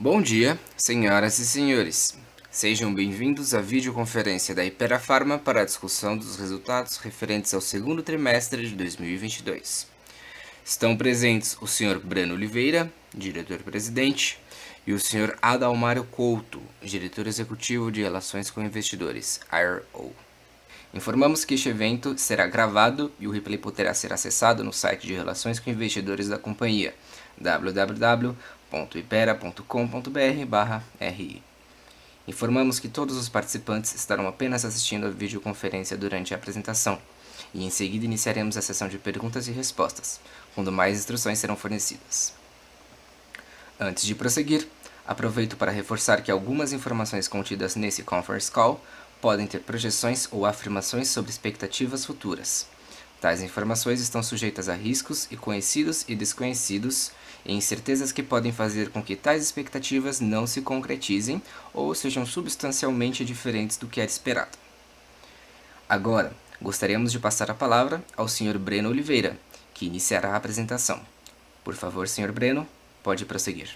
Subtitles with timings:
[0.00, 2.16] Bom dia, senhoras e senhores.
[2.52, 8.00] Sejam bem-vindos à videoconferência da Ipera Pharma para a discussão dos resultados referentes ao segundo
[8.00, 9.88] trimestre de 2022.
[10.64, 11.98] Estão presentes o Sr.
[11.98, 14.38] Breno Oliveira, diretor-presidente,
[14.86, 15.36] e o Sr.
[15.42, 20.14] Adalmário Couto, diretor executivo de Relações com Investidores, IRO.
[20.94, 25.12] Informamos que este evento será gravado e o replay poderá ser acessado no site de
[25.12, 26.94] Relações com Investidores da companhia,
[28.70, 31.42] www.ipera.com.br/ri.
[32.26, 37.00] Informamos que todos os participantes estarão apenas assistindo a videoconferência durante a apresentação
[37.54, 40.20] e em seguida iniciaremos a sessão de perguntas e respostas,
[40.54, 42.34] quando mais instruções serão fornecidas.
[43.80, 44.68] Antes de prosseguir,
[45.06, 48.84] aproveito para reforçar que algumas informações contidas nesse conference call
[49.20, 52.66] podem ter projeções ou afirmações sobre expectativas futuras.
[53.20, 57.10] Tais informações estão sujeitas a riscos e conhecidos e desconhecidos,
[57.44, 61.42] e incertezas que podem fazer com que tais expectativas não se concretizem
[61.74, 64.56] ou sejam substancialmente diferentes do que era esperado.
[65.88, 68.56] Agora, gostaríamos de passar a palavra ao Sr.
[68.56, 69.36] Breno Oliveira,
[69.74, 71.00] que iniciará a apresentação.
[71.64, 72.30] Por favor, Sr.
[72.30, 72.68] Breno,
[73.02, 73.70] pode prosseguir.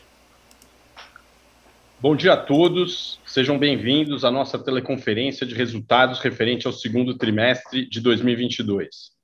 [2.00, 7.88] Bom dia a todos, sejam bem-vindos à nossa teleconferência de resultados referente ao segundo trimestre
[7.88, 9.21] de 2022.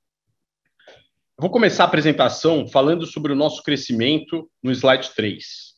[1.39, 5.73] Eu vou começar a apresentação falando sobre o nosso crescimento no slide 3.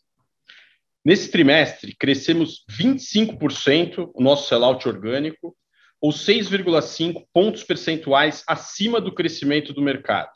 [1.06, 5.56] Nesse trimestre, crescemos 25% o nosso sellout orgânico,
[6.02, 10.32] ou 6,5 pontos percentuais acima do crescimento do mercado.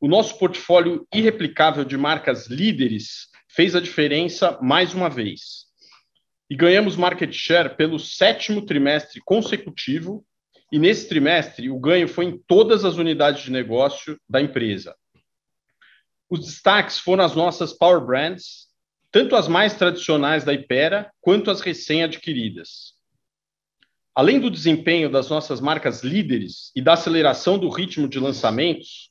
[0.00, 5.66] O nosso portfólio irreplicável de marcas líderes fez a diferença mais uma vez.
[6.50, 10.26] E ganhamos market share pelo sétimo trimestre consecutivo,
[10.72, 14.96] e nesse trimestre o ganho foi em todas as unidades de negócio da empresa.
[16.30, 18.68] Os destaques foram as nossas power brands,
[19.10, 22.94] tanto as mais tradicionais da Ipera quanto as recém-adquiridas.
[24.14, 29.10] Além do desempenho das nossas marcas líderes e da aceleração do ritmo de lançamentos,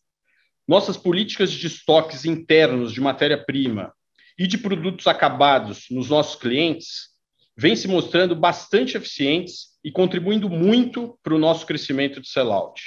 [0.67, 3.93] nossas políticas de estoques internos de matéria-prima
[4.37, 7.09] e de produtos acabados nos nossos clientes
[7.55, 12.81] vêm se mostrando bastante eficientes e contribuindo muito para o nosso crescimento de sellout.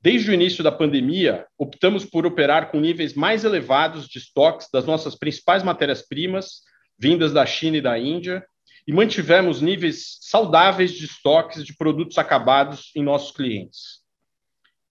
[0.00, 4.84] Desde o início da pandemia, optamos por operar com níveis mais elevados de estoques das
[4.84, 6.60] nossas principais matérias-primas,
[6.98, 8.44] vindas da China e da Índia,
[8.86, 14.04] e mantivemos níveis saudáveis de estoques de produtos acabados em nossos clientes.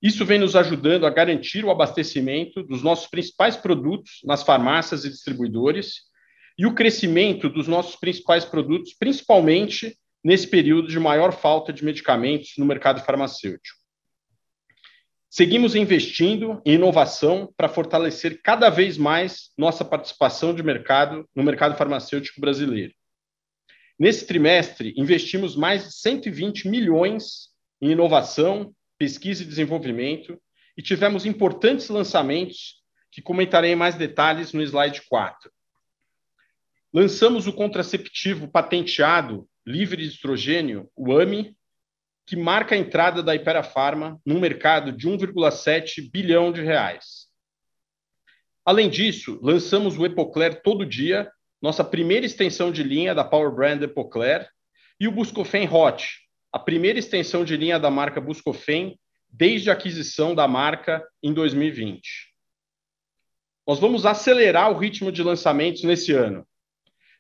[0.02, 5.10] Isso vem nos ajudando a garantir o abastecimento dos nossos principais produtos nas farmácias e
[5.10, 6.02] distribuidores
[6.58, 12.54] e o crescimento dos nossos principais produtos, principalmente nesse período de maior falta de medicamentos
[12.58, 13.78] no mercado farmacêutico.
[15.30, 21.76] Seguimos investindo em inovação para fortalecer cada vez mais nossa participação de mercado no mercado
[21.76, 22.94] farmacêutico brasileiro.
[23.98, 27.50] Nesse trimestre, investimos mais de 120 milhões
[27.82, 30.42] em inovação pesquisa e desenvolvimento,
[30.78, 32.82] e tivemos importantes lançamentos
[33.12, 35.52] que comentarei em mais detalhes no slide 4.
[36.94, 41.56] Lançamos o contraceptivo patenteado livre de estrogênio, o AMI,
[42.26, 43.62] que marca a entrada da Ipera
[44.26, 47.28] num mercado de 1,7 bilhão de reais.
[48.66, 51.30] Além disso, lançamos o Epocler Todo Dia,
[51.62, 54.48] nossa primeira extensão de linha da Power Brand Epocler,
[55.00, 58.98] e o Buscofen Hot, a primeira extensão de linha da marca Buscofen
[59.30, 62.32] desde a aquisição da marca em 2020.
[63.68, 66.48] Nós vamos acelerar o ritmo de lançamentos nesse ano.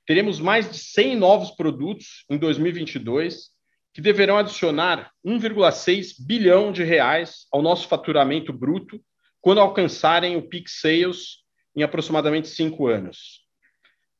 [0.06, 3.52] Teremos mais de 100 novos produtos em 2022
[3.94, 9.00] que deverão adicionar 1,6 bilhão de reais ao nosso faturamento bruto
[9.40, 11.44] quando alcançarem o peak sales
[11.75, 13.44] em aproximadamente cinco anos.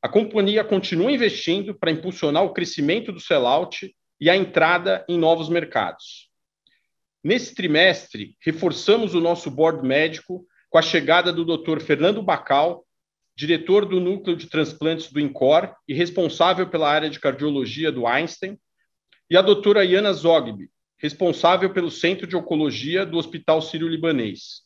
[0.00, 5.48] A companhia continua investindo para impulsionar o crescimento do sellout e a entrada em novos
[5.48, 6.30] mercados.
[7.22, 11.80] Nesse trimestre, reforçamos o nosso board médico com a chegada do Dr.
[11.80, 12.84] Fernando Bacal,
[13.36, 18.58] diretor do núcleo de transplantes do INCOR e responsável pela área de cardiologia do Einstein,
[19.30, 24.62] e a doutora Iana Zogby, responsável pelo Centro de Oncologia do Hospital Sírio-Libanês.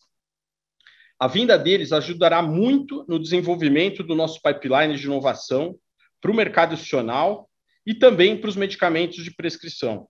[1.19, 5.77] A vinda deles ajudará muito no desenvolvimento do nosso pipeline de inovação
[6.21, 7.49] para o mercado institucional
[7.85, 10.07] e também para os medicamentos de prescrição.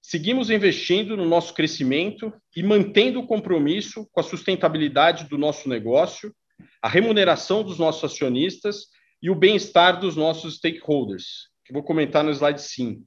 [0.00, 6.32] Seguimos investindo no nosso crescimento e mantendo o compromisso com a sustentabilidade do nosso negócio,
[6.84, 8.88] a remuneração dos nossos acionistas
[9.22, 13.02] e o bem-estar dos nossos stakeholders, que vou comentar no slide 5.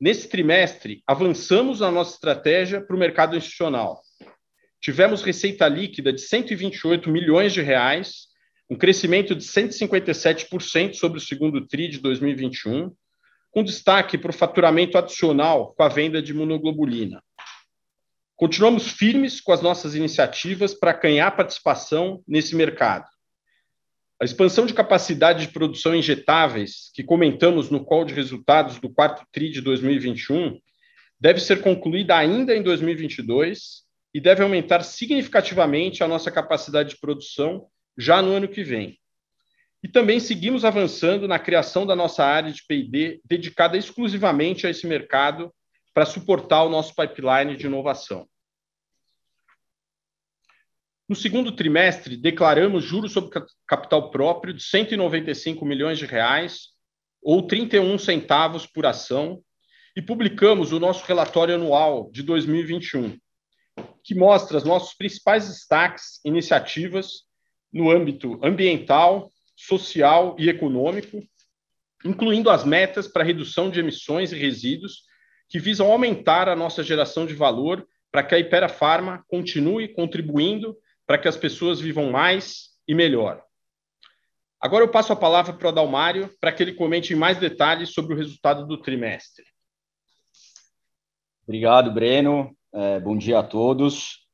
[0.00, 4.00] Nesse trimestre, avançamos na nossa estratégia para o mercado institucional.
[4.80, 8.28] Tivemos receita líquida de 128 milhões de reais
[8.70, 12.90] um crescimento de 157% sobre o segundo TRI de 2021,
[13.50, 17.22] com destaque para o faturamento adicional com a venda de monoglobulina.
[18.42, 23.06] Continuamos firmes com as nossas iniciativas para ganhar participação nesse mercado.
[24.20, 29.24] A expansão de capacidade de produção injetáveis, que comentamos no call de resultados do quarto
[29.30, 30.58] TRI de 2021,
[31.20, 37.68] deve ser concluída ainda em 2022 e deve aumentar significativamente a nossa capacidade de produção
[37.96, 38.98] já no ano que vem.
[39.84, 44.84] E também seguimos avançando na criação da nossa área de P&D dedicada exclusivamente a esse
[44.84, 45.54] mercado
[45.94, 48.26] para suportar o nosso pipeline de inovação.
[51.12, 56.68] No segundo trimestre, declaramos juros sobre capital próprio de 195 milhões de reais
[57.22, 59.42] ou 31 centavos por ação
[59.94, 63.18] e publicamos o nosso relatório anual de 2021,
[64.02, 67.24] que mostra os nossos principais destaques, iniciativas
[67.70, 71.22] no âmbito ambiental, social e econômico,
[72.06, 75.02] incluindo as metas para redução de emissões e resíduos,
[75.46, 80.74] que visam aumentar a nossa geração de valor para que a Ipera Pharma continue contribuindo
[81.12, 83.44] para que as pessoas vivam mais e melhor.
[84.58, 87.92] Agora eu passo a palavra para o Adalmário para que ele comente em mais detalhes
[87.92, 89.44] sobre o resultado do trimestre.
[91.46, 92.56] Obrigado, Breno.
[92.72, 94.26] É, bom dia a todos.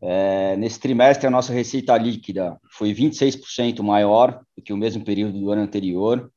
[0.00, 5.36] É, nesse trimestre, a nossa receita líquida foi 26% maior do que o mesmo período
[5.36, 6.32] do ano anterior,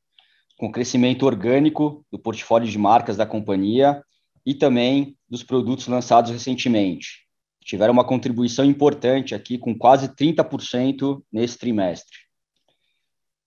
[0.58, 4.02] com crescimento orgânico do portfólio de marcas da companhia
[4.44, 7.23] e também dos produtos lançados recentemente.
[7.64, 12.18] Tiveram uma contribuição importante aqui, com quase 30% nesse trimestre.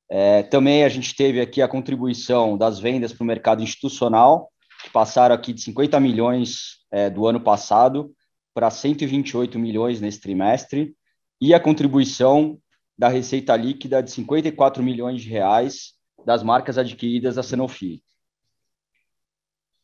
[0.09, 4.89] É, também a gente teve aqui a contribuição das vendas para o mercado institucional, que
[4.89, 8.11] passaram aqui de 50 milhões é, do ano passado
[8.53, 10.95] para 128 milhões nesse trimestre
[11.39, 12.57] e a contribuição
[12.97, 15.93] da receita líquida de 54 milhões de reais
[16.25, 18.01] das marcas adquiridas da Sanofi.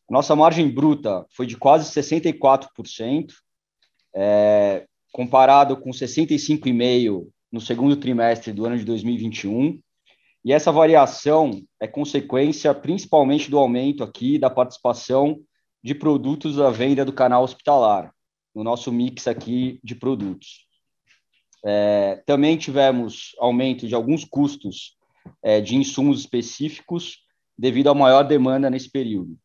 [0.10, 3.32] Nossa margem bruta foi de quase 64%,
[4.16, 9.80] é, comparado com 65,5% no segundo trimestre do ano de 2021.
[10.44, 15.40] E essa variação é consequência principalmente do aumento aqui da participação
[15.84, 18.12] de produtos à venda do canal hospitalar,
[18.56, 20.68] no nosso mix aqui de produtos.
[21.66, 24.98] É, também tivemos aumento de alguns custos
[25.42, 27.20] é, de insumos específicos
[27.58, 29.38] devido à maior demanda nesse período.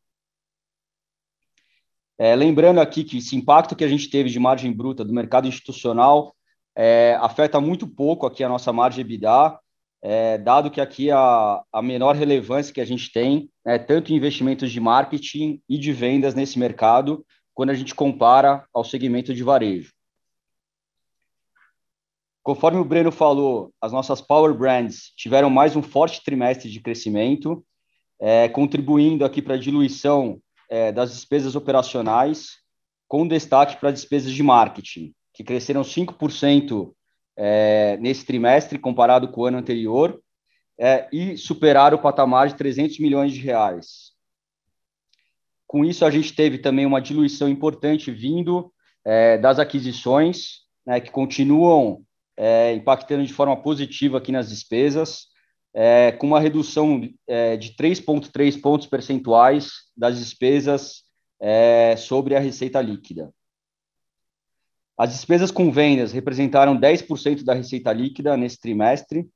[2.18, 5.46] É, lembrando aqui que esse impacto que a gente teve de margem bruta do mercado
[5.46, 6.34] institucional
[6.76, 9.56] é, afeta muito pouco aqui a nossa margem EBITDA,
[10.02, 14.16] é, dado que aqui a, a menor relevância que a gente tem é tanto em
[14.16, 17.24] investimentos de marketing e de vendas nesse mercado,
[17.54, 19.92] quando a gente compara ao segmento de varejo.
[22.42, 27.64] Conforme o Breno falou, as nossas Power Brands tiveram mais um forte trimestre de crescimento,
[28.20, 32.58] é, contribuindo aqui para a diluição é, das despesas operacionais,
[33.06, 36.92] com destaque para despesas de marketing, que cresceram 5%
[37.36, 40.20] é, nesse trimestre comparado com o ano anterior,
[40.78, 44.12] é, e superaram o patamar de 300 milhões de reais.
[45.66, 48.72] Com isso, a gente teve também uma diluição importante vindo
[49.04, 52.02] é, das aquisições, né, que continuam
[52.36, 55.26] é, impactando de forma positiva aqui nas despesas,
[55.74, 61.04] é, com uma redução é, de 3,3 pontos percentuais das despesas
[61.40, 63.32] é, sobre a receita líquida.
[64.96, 69.28] As despesas com vendas representaram 10% da receita líquida nesse trimestre,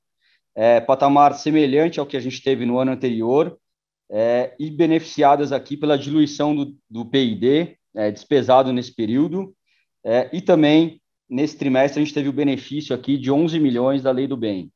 [0.55, 3.57] é, patamar semelhante ao que a gente teve no ano anterior,
[4.11, 9.55] é, e beneficiadas aqui pela diluição do, do PID, é, despesado nesse período,
[10.33, 14.27] e também nesse trimestre a gente teve o benefício aqui de 11 milhões da Lei
[14.27, 14.69] do Bem.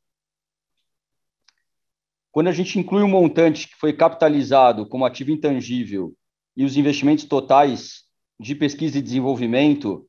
[2.36, 6.12] Quando a gente inclui o montante que foi capitalizado como ativo intangível
[6.54, 8.02] e os investimentos totais
[8.38, 10.06] de pesquisa e desenvolvimento,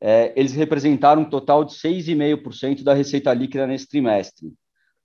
[0.00, 4.52] é, eles representaram um total de 6,5% da receita líquida nesse trimestre,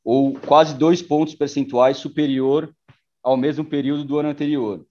[0.03, 2.75] ou quase dois pontos percentuais superior
[3.21, 4.83] ao mesmo período do ano anterior.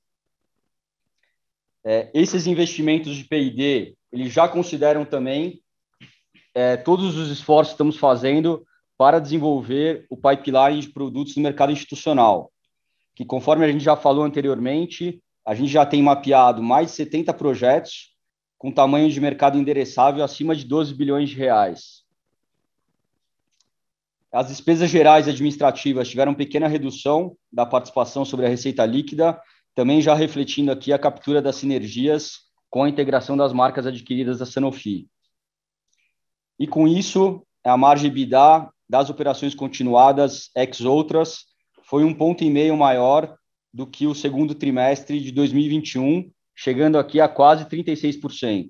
[1.85, 5.61] É, esses investimentos de P&D, eles já consideram também
[6.55, 8.65] é, todos os esforços que estamos fazendo
[9.03, 12.53] para desenvolver o pipeline de produtos no mercado institucional,
[13.17, 17.35] que conforme a gente já falou anteriormente, a gente já tem mapeado mais de 70
[17.35, 18.15] projetos
[18.57, 22.05] com tamanho de mercado endereçável acima de 12 bilhões de reais.
[24.33, 29.37] As despesas gerais administrativas tiveram pequena redução da participação sobre a receita líquida,
[29.75, 32.35] também já refletindo aqui a captura das sinergias
[32.71, 35.09] com a integração das marcas adquiridas da Sanofi.
[36.57, 41.47] E com isso, a margem EBITDA das operações continuadas ex outras
[41.83, 43.35] foi um ponto e meio maior
[43.73, 48.69] do que o segundo trimestre de 2021, chegando aqui a quase 36%.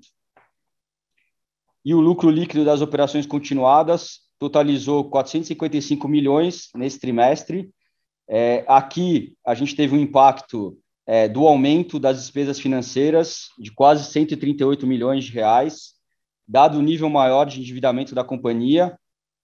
[1.83, 7.69] E o lucro líquido das operações continuadas totalizou 455 milhões nesse trimestre.
[8.25, 14.09] É, aqui a gente teve um impacto é, do aumento das despesas financeiras de quase
[14.09, 15.95] 138 milhões de reais,
[16.47, 18.97] dado o nível maior de endividamento da companhia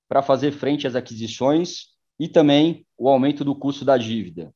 [0.09, 1.89] para fazer frente às aquisições
[2.19, 4.53] e também o aumento do custo da dívida.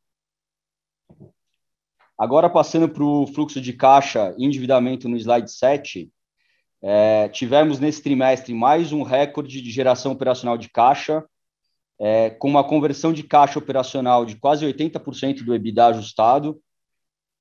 [2.18, 6.12] Agora, passando para o fluxo de caixa e endividamento no slide 7,
[6.82, 11.24] é, tivemos nesse trimestre mais um recorde de geração operacional de caixa,
[12.00, 16.60] é, com uma conversão de caixa operacional de quase 80% do EBITDA ajustado,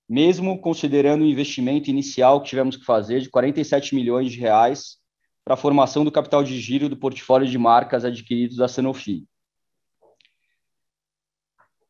[0.08, 5.01] mesmo considerando o investimento inicial que tivemos que fazer de 47 milhões de reais
[5.44, 9.26] para a formação do capital de giro do portfólio de marcas adquiridos da Sanofi.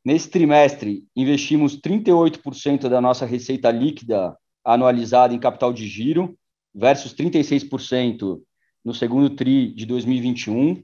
[0.05, 6.37] Nesse trimestre, investimos 38% da nossa receita líquida anualizada em capital de giro,
[6.75, 8.41] versus 36%
[8.85, 10.83] no segundo TRI de 2021.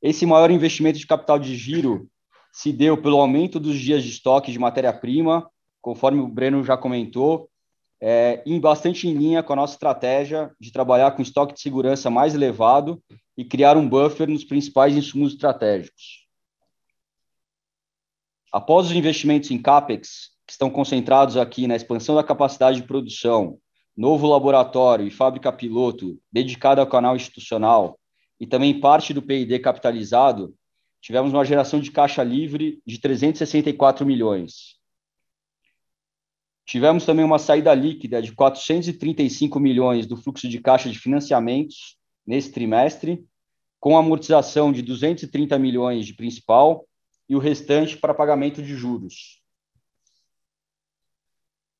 [0.00, 2.08] Esse maior investimento de capital de giro
[2.52, 5.48] se deu pelo aumento dos dias de estoque de matéria-prima,
[5.80, 7.48] conforme o Breno já comentou,
[8.04, 12.10] é, em bastante em linha com a nossa estratégia de trabalhar com estoque de segurança
[12.10, 13.00] mais elevado
[13.36, 16.26] e criar um buffer nos principais insumos estratégicos.
[18.50, 23.56] Após os investimentos em CAPEX, que estão concentrados aqui na expansão da capacidade de produção,
[23.96, 27.96] novo laboratório e fábrica piloto dedicada ao canal institucional
[28.40, 30.52] e também parte do PID capitalizado,
[31.00, 34.81] tivemos uma geração de caixa livre de 364 milhões.
[36.64, 42.52] Tivemos também uma saída líquida de 435 milhões do fluxo de caixa de financiamentos nesse
[42.52, 43.24] trimestre,
[43.80, 46.86] com amortização de 230 milhões de principal
[47.28, 49.42] e o restante para pagamento de juros.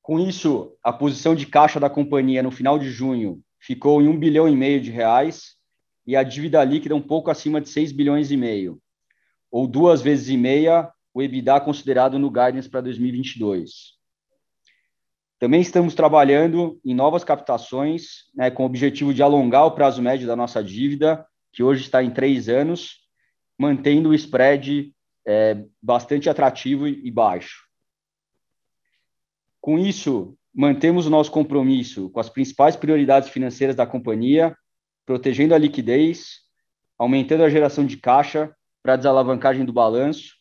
[0.01, 4.19] Com isso, a posição de caixa da companhia no final de junho ficou em 1
[4.19, 5.55] bilhão e meio de reais
[6.05, 8.81] e a dívida líquida um pouco acima de 6 bilhões e meio,
[9.49, 14.02] ou duas vezes e meia o EBITDA considerado no guidance para 2022.
[15.43, 20.25] Também estamos trabalhando em novas captações, né, com o objetivo de alongar o prazo médio
[20.25, 23.01] da nossa dívida, que hoje está em três anos,
[23.59, 24.95] mantendo o spread
[25.27, 27.65] é, bastante atrativo e baixo.
[29.59, 34.55] Com isso, mantemos o nosso compromisso com as principais prioridades financeiras da companhia,
[35.05, 36.35] protegendo a liquidez,
[36.97, 40.35] aumentando a geração de caixa para a desalavancagem do balanço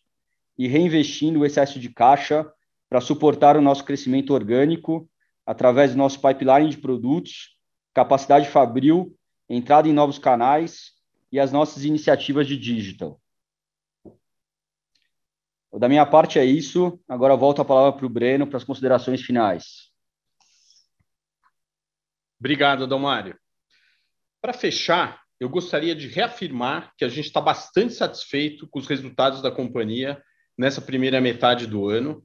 [0.57, 2.49] e reinvestindo o excesso de caixa
[2.93, 5.11] para suportar o nosso crescimento orgânico
[5.47, 7.59] através do nosso pipeline de produtos,
[7.95, 9.19] capacidade fabril,
[9.49, 10.91] entrada em novos canais
[11.33, 13.19] e as nossas iniciativas de digital.
[15.73, 17.03] Da minha parte é isso.
[17.09, 19.91] Agora volto a palavra para o Breno para as considerações finais.
[22.39, 23.39] Obrigado, Adalmário.
[24.39, 29.41] Para fechar, eu gostaria de reafirmar que a gente está bastante satisfeito com os resultados
[29.41, 30.23] da companhia
[30.59, 32.23] nessa primeira metade do ano.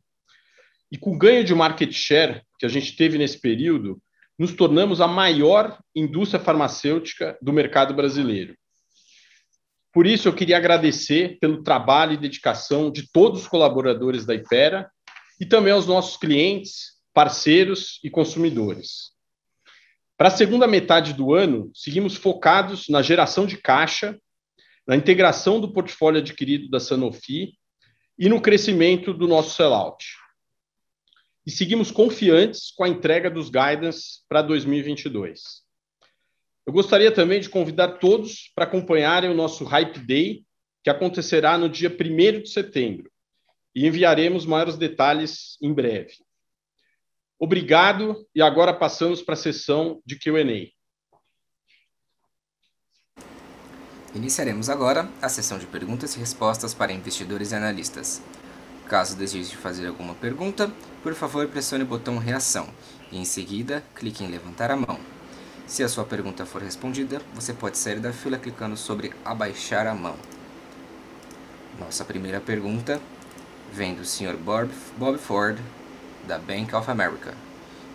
[0.92, 4.02] E com o ganho de market share que a gente teve nesse período,
[4.38, 8.56] nos tornamos a maior indústria farmacêutica do mercado brasileiro.
[9.92, 14.90] Por isso, eu queria agradecer pelo trabalho e dedicação de todos os colaboradores da Ipera
[15.42, 19.12] e também aos nossos clientes, parceiros e consumidores.
[20.16, 24.18] Para a segunda metade do ano, seguimos focados na geração de caixa,
[24.88, 27.54] na integração do portfólio adquirido da Sanofi
[28.18, 30.06] e no crescimento do nosso sellout.
[31.48, 35.64] E seguimos confiantes com a entrega dos guidance para 2022.
[36.66, 40.44] Eu gostaria também de convidar todos para acompanharem o nosso Hype Day,
[40.84, 43.10] que acontecerá no dia 1 de setembro,
[43.74, 46.16] e enviaremos maiores detalhes em breve.
[47.40, 50.44] Obrigado, e agora passamos para a sessão de QA.
[54.14, 58.22] Iniciaremos agora a sessão de perguntas e respostas para investidores e analistas.
[58.88, 60.72] Caso deseje fazer alguma pergunta,
[61.04, 62.70] por favor pressione o botão Reação
[63.12, 64.98] e, em seguida, clique em Levantar a mão.
[65.66, 69.94] Se a sua pergunta for respondida, você pode sair da fila clicando sobre Abaixar a
[69.94, 70.16] mão.
[71.78, 73.02] Nossa primeira pergunta
[73.74, 74.38] vem do Sr.
[74.38, 75.60] Bob, Bob Ford,
[76.26, 77.34] da Bank of America.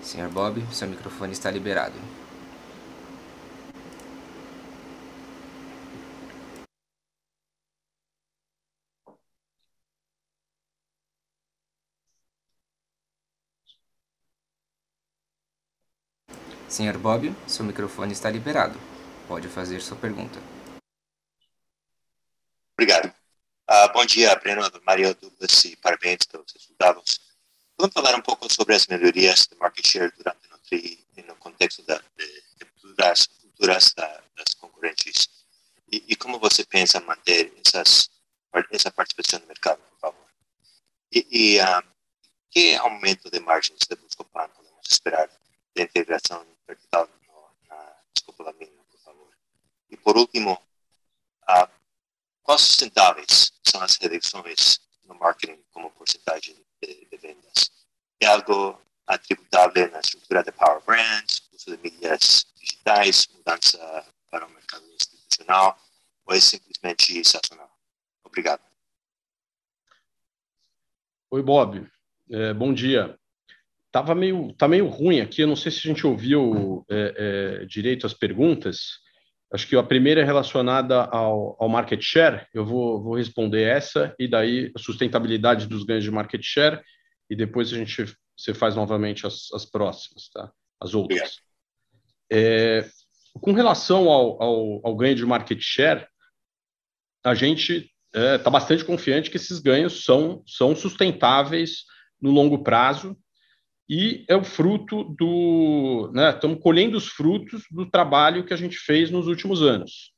[0.02, 0.28] Sr.
[0.28, 1.94] Bob, seu microfone está liberado.
[16.72, 18.80] Senhor Bob, seu microfone está liberado.
[19.28, 20.40] Pode fazer sua pergunta.
[22.72, 23.14] Obrigado.
[23.70, 27.20] Uh, bom dia, Breno, Maria Douglas e parabéns pelos resultados.
[27.76, 30.98] Vamos falar um pouco sobre as melhorias de market share durante o TRI
[31.28, 32.44] no contexto da, de,
[32.96, 35.28] da, das concorrentes
[35.92, 38.10] e, e, como você pensa manter essas,
[38.70, 40.26] essa participação no mercado, por favor?
[41.12, 41.84] E, e uh,
[42.50, 45.28] que aumento de margens de Buscopan podemos esperar
[45.76, 49.30] de integração no, na escopolamina, por favor?
[49.90, 50.54] E por último,
[51.42, 51.68] uh,
[52.42, 57.70] quais sustentáveis são as reduções no marketing como porcentagem de, de vendas?
[58.20, 64.50] É algo atributável na estrutura de Power Brands, uso de mídias digitais, mudança para o
[64.50, 65.78] mercado institucional,
[66.24, 67.70] ou é simplesmente sazonal?
[68.24, 68.62] Obrigado.
[71.30, 71.90] Oi, Bob.
[72.30, 73.18] É, bom dia.
[73.92, 75.42] Tava meio, tá meio ruim aqui.
[75.42, 78.98] Eu não sei se a gente ouviu é, é, direito as perguntas.
[79.52, 82.46] Acho que a primeira é relacionada ao, ao market share.
[82.54, 86.80] Eu vou, vou responder essa e daí a sustentabilidade dos ganhos de market share
[87.28, 90.50] e depois a gente você faz novamente as, as próximas, tá?
[90.80, 91.40] As outras.
[92.32, 92.88] É,
[93.34, 96.06] com relação ao, ao, ao ganho de market share,
[97.22, 101.84] a gente está é, bastante confiante que esses ganhos são, são sustentáveis
[102.20, 103.16] no longo prazo
[103.94, 106.10] e é o fruto do.
[106.14, 110.12] Né, estamos colhendo os frutos do trabalho que a gente fez nos últimos anos.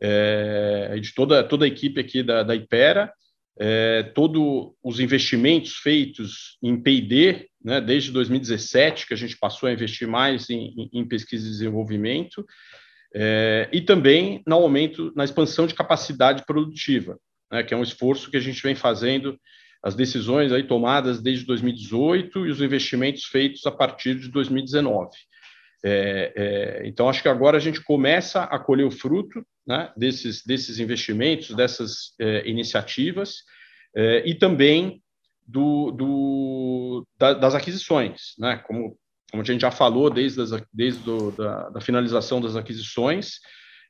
[0.00, 3.12] É, de toda, toda a equipe aqui da, da Ipera,
[3.58, 9.72] é, todos os investimentos feitos em P&D, né, desde 2017, que a gente passou a
[9.72, 12.46] investir mais em, em pesquisa e desenvolvimento,
[13.12, 17.18] é, e também no aumento, na expansão de capacidade produtiva,
[17.50, 19.36] né, que é um esforço que a gente vem fazendo,
[19.86, 25.10] as decisões aí tomadas desde 2018 e os investimentos feitos a partir de 2019.
[25.84, 30.44] É, é, então, acho que agora a gente começa a colher o fruto né, desses,
[30.44, 33.36] desses investimentos, dessas é, iniciativas,
[33.94, 35.00] é, e também
[35.46, 38.98] do, do, da, das aquisições, né, como
[39.30, 43.40] como a gente já falou desde, as, desde do, da, da, finalização das aquisições,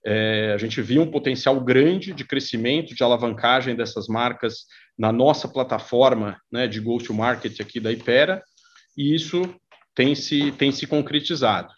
[0.04, 4.66] é, a gente viu um potencial grande de crescimento, de alavancagem dessas marcas
[4.98, 8.42] na nossa plataforma né, de go-to-market aqui da Ipera,
[8.96, 9.42] e isso
[9.94, 11.72] tem se, tem se concretizado.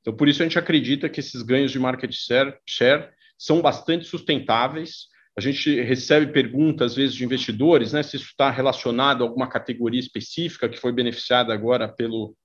[0.00, 3.08] Então, por isso a gente acredita que esses ganhos de market share, share
[3.38, 5.06] são bastante sustentáveis.
[5.36, 9.48] A gente recebe perguntas, às vezes, de investidores, né, se isso está relacionado a alguma
[9.48, 12.36] categoria específica que foi beneficiada agora pelo,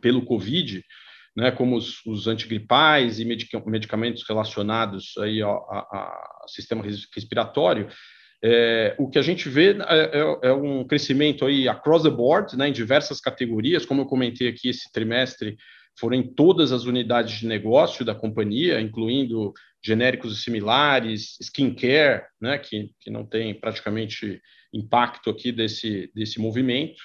[0.00, 0.84] pelo Covid,
[1.36, 7.88] né, como os, os antigripais e medicamentos relacionados aí ao, ao, sistema respiratório,
[8.42, 12.56] é, o que a gente vê é, é, é, um crescimento aí across the board,
[12.56, 15.56] né, em diversas categorias, como eu comentei aqui esse trimestre,
[15.98, 19.52] foram em todas as unidades de negócio da companhia, incluindo
[19.84, 24.40] genéricos similares, skincare, né, que, que não tem praticamente
[24.72, 27.02] impacto aqui desse, desse movimento,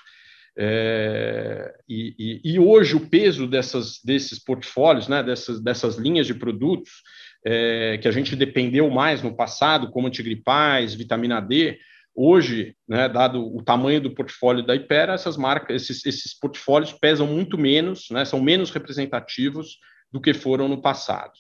[0.58, 6.34] é, e, e, e, hoje o peso dessas, desses portfólios, né, dessas, dessas linhas de
[6.34, 7.04] produtos
[7.46, 11.78] é, que a gente dependeu mais no passado, como antigripais, vitamina D,
[12.16, 17.28] hoje, né, dado o tamanho do portfólio da Ipera, essas marcas, esses, esses portfólios pesam
[17.28, 19.78] muito menos, né, são menos representativos
[20.10, 21.34] do que foram no passado.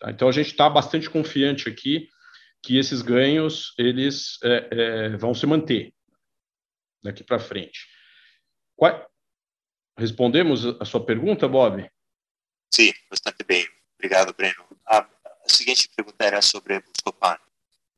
[0.00, 0.10] Tá?
[0.10, 2.08] Então a gente está bastante confiante aqui
[2.60, 5.92] que esses ganhos eles é, é vão se manter
[7.02, 7.91] daqui para frente.
[8.76, 9.10] Qual...
[9.98, 11.88] Respondemos a sua pergunta, Bob?
[12.74, 13.68] Sim, bastante bem.
[13.98, 14.66] Obrigado, Breno.
[14.86, 15.08] A, a
[15.46, 17.36] seguinte pergunta era sobre Buscopan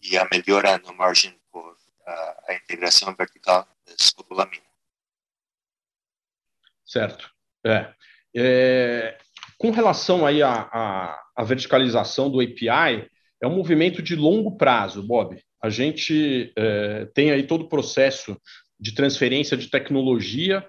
[0.02, 4.64] e a melhora no margem por a, a integração vertical da escopolamina.
[6.84, 7.30] Certo.
[7.66, 7.94] É.
[8.36, 9.18] é.
[9.56, 13.10] com relação aí à, à, à verticalização do API,
[13.40, 15.42] é um movimento de longo prazo, Bob.
[15.62, 18.38] A gente é, tem aí todo o processo
[18.78, 20.66] de transferência de tecnologia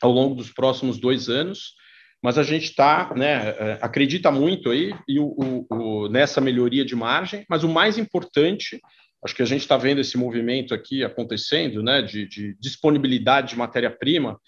[0.00, 1.74] ao longo dos próximos dois anos,
[2.22, 6.84] mas a gente está, né, é, acredita muito aí e o, o, o, nessa melhoria
[6.84, 8.80] de margem, mas o mais importante,
[9.24, 13.58] acho que a gente está vendo esse movimento aqui acontecendo, né, de, de disponibilidade de
[13.58, 14.38] matéria-prima,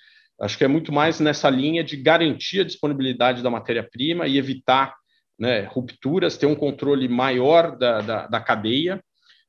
[0.40, 4.94] acho que é muito mais nessa linha de garantir a disponibilidade da matéria-prima e evitar
[5.38, 9.03] né, rupturas, ter um controle maior da, da, da cadeia,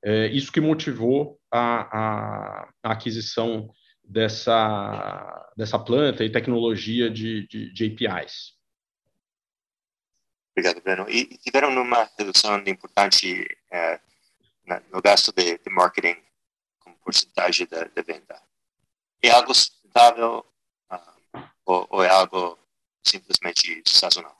[0.06, 3.68] é, isso que motivou a, a, a aquisição
[4.04, 8.54] dessa, dessa planta e tecnologia de, de, de APIs.
[10.52, 11.10] Obrigado, Breno.
[11.10, 14.00] E tiveram uma redução importante é,
[14.94, 16.16] no gasto de, de, marketing
[16.80, 18.40] como porcentagem da, venda.
[19.24, 20.46] É algo sustentável
[20.92, 22.60] uh, ou, ou, é algo
[23.04, 24.40] simplesmente sazonal?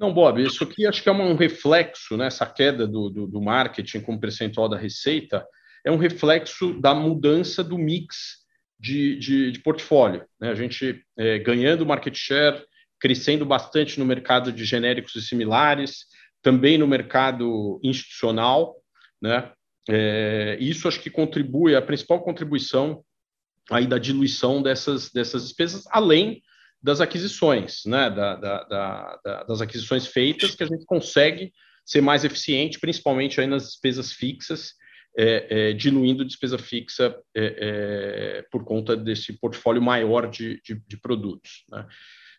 [0.00, 3.40] Não, Bob, isso aqui acho que é um reflexo, né, essa queda do, do, do
[3.42, 5.46] marketing como percentual da receita,
[5.84, 8.38] é um reflexo da mudança do mix
[8.78, 10.24] de, de, de portfólio.
[10.40, 10.48] Né?
[10.48, 12.64] A gente é, ganhando market share,
[12.98, 16.06] crescendo bastante no mercado de genéricos e similares,
[16.40, 18.76] também no mercado institucional,
[19.20, 19.52] né?
[19.88, 23.04] É, isso acho que contribui, a principal contribuição
[23.70, 26.42] aí da diluição dessas, dessas despesas, além
[26.82, 28.10] das aquisições, né?
[28.10, 31.52] Da, da, da, das aquisições feitas, que a gente consegue
[31.84, 34.74] ser mais eficiente, principalmente aí nas despesas fixas,
[35.18, 40.96] é, é, diluindo despesa fixa é, é, por conta desse portfólio maior de, de, de
[40.96, 41.64] produtos.
[41.68, 41.86] Né?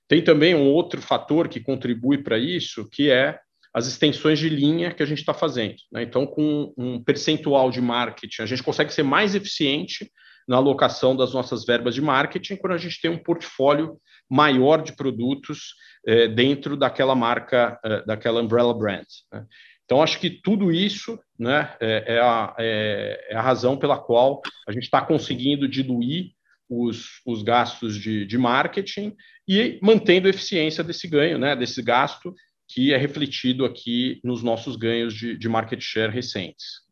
[0.08, 3.40] Tem também um outro fator que contribui para isso, que é
[3.74, 5.76] as extensões de linha que a gente está fazendo.
[5.92, 6.04] Né?
[6.04, 10.12] Então, com um percentual de marketing, a gente consegue ser mais eficiente
[10.48, 13.98] na alocação das nossas verbas de marketing quando a gente tem um portfólio
[14.30, 15.76] maior de produtos
[16.06, 19.06] é, dentro daquela marca, é, daquela umbrella brand.
[19.32, 19.46] Né?
[19.86, 24.42] Então, acho que tudo isso né, é, é, a, é, é a razão pela qual
[24.66, 26.32] a gente está conseguindo diluir
[26.70, 29.14] os, os gastos de, de, marketing
[29.46, 32.34] e mantendo a eficiência desse ganho, né, desse gasto,
[32.70, 36.86] que é refletido aqui nos nossos ganhos de, de market share recentes.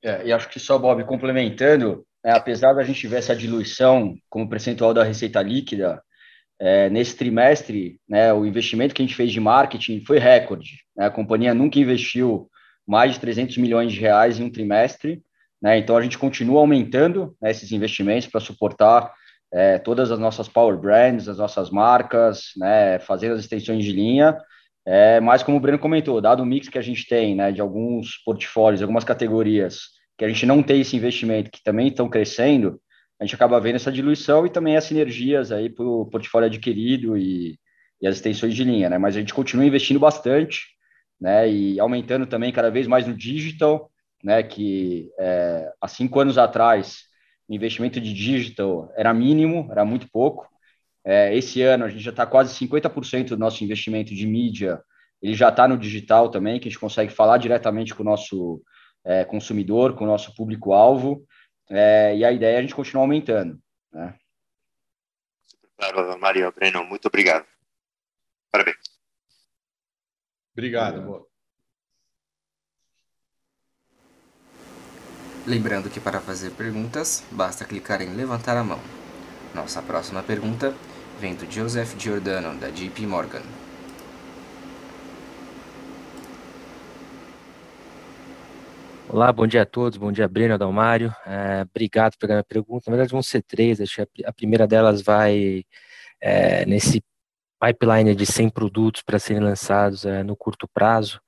[0.00, 4.48] É, e acho que só, Bob, complementando, né, apesar da gente ver essa diluição como
[4.48, 6.02] percentual da receita líquida,
[6.58, 10.80] é, nesse trimestre, né, o investimento que a gente fez de marketing foi recorde.
[10.96, 12.50] Né, a companhia nunca investiu
[12.84, 15.22] mais de 300 milhões de reais em um trimestre,
[15.62, 19.12] né, então a gente continua aumentando né, esses investimentos para suportar
[19.52, 24.36] é, todas as nossas power brands, as nossas marcas, né, fazer as extensões de linha.
[24.84, 27.60] É, mas como o Breno comentou, dado o mix que a gente tem né, de
[27.60, 32.80] alguns portfólios, algumas categorias, que a gente não tem esse investimento, que também estão crescendo,
[33.20, 37.16] a gente acaba vendo essa diluição e também as sinergias aí para o portfólio adquirido
[37.16, 37.58] e,
[38.00, 38.98] e, as extensões de linha, né?
[38.98, 40.66] Mas a gente continua investindo bastante,
[41.20, 41.50] né?
[41.50, 43.90] E aumentando também cada vez mais no digital,
[44.22, 44.42] né?
[44.42, 47.04] Que é, há cinco anos atrás
[47.48, 50.48] o investimento de digital era mínimo, era muito pouco.
[51.04, 54.82] É, esse ano a gente já está quase 50% do nosso investimento de mídia,
[55.22, 58.60] ele já está no digital também, que a gente consegue falar diretamente com o nosso
[59.06, 61.24] é, consumidor, com o nosso público-alvo.
[61.70, 63.58] É, e a ideia é a gente continuar aumentando.
[63.92, 64.14] Né?
[65.78, 67.46] Claro, Mário, Breno, muito obrigado.
[68.50, 68.76] Parabéns.
[70.52, 71.26] Obrigado.
[75.46, 78.80] Lembrando que para fazer perguntas, basta clicar em levantar a mão.
[79.54, 80.74] Nossa próxima pergunta
[81.20, 83.42] vem do Joseph Giordano, da JP Morgan.
[89.16, 93.12] Olá, bom dia a todos, bom dia Breno, Dalmário, é, obrigado minha pergunta, na verdade
[93.12, 95.64] vão ser três, acho que a, primeira delas vai
[96.20, 97.02] é, nesse
[97.58, 101.18] pipeline de 100 produtos para serem lançados é, no curto prazo,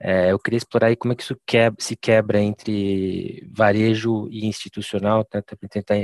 [0.00, 4.46] é, eu queria explorar aí como é que isso quebra, se quebra entre varejo e
[4.46, 5.96] institucional, tá, para tentar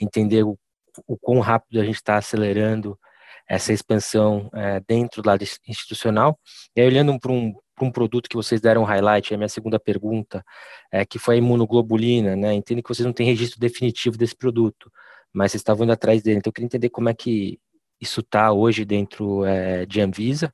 [0.00, 0.58] entender o,
[1.06, 2.98] o quão rápido a gente está acelerando
[3.46, 6.40] essa expansão é, dentro do lado institucional,
[6.74, 9.48] e aí olhando para um para um produto que vocês deram highlight, é a minha
[9.48, 10.44] segunda pergunta,
[10.92, 12.52] é, que foi a imunoglobulina, né?
[12.52, 14.92] Entendo que vocês não têm registro definitivo desse produto,
[15.32, 16.38] mas vocês estavam indo atrás dele.
[16.38, 17.58] Então, eu queria entender como é que
[17.98, 20.52] isso está hoje dentro é, de Anvisa.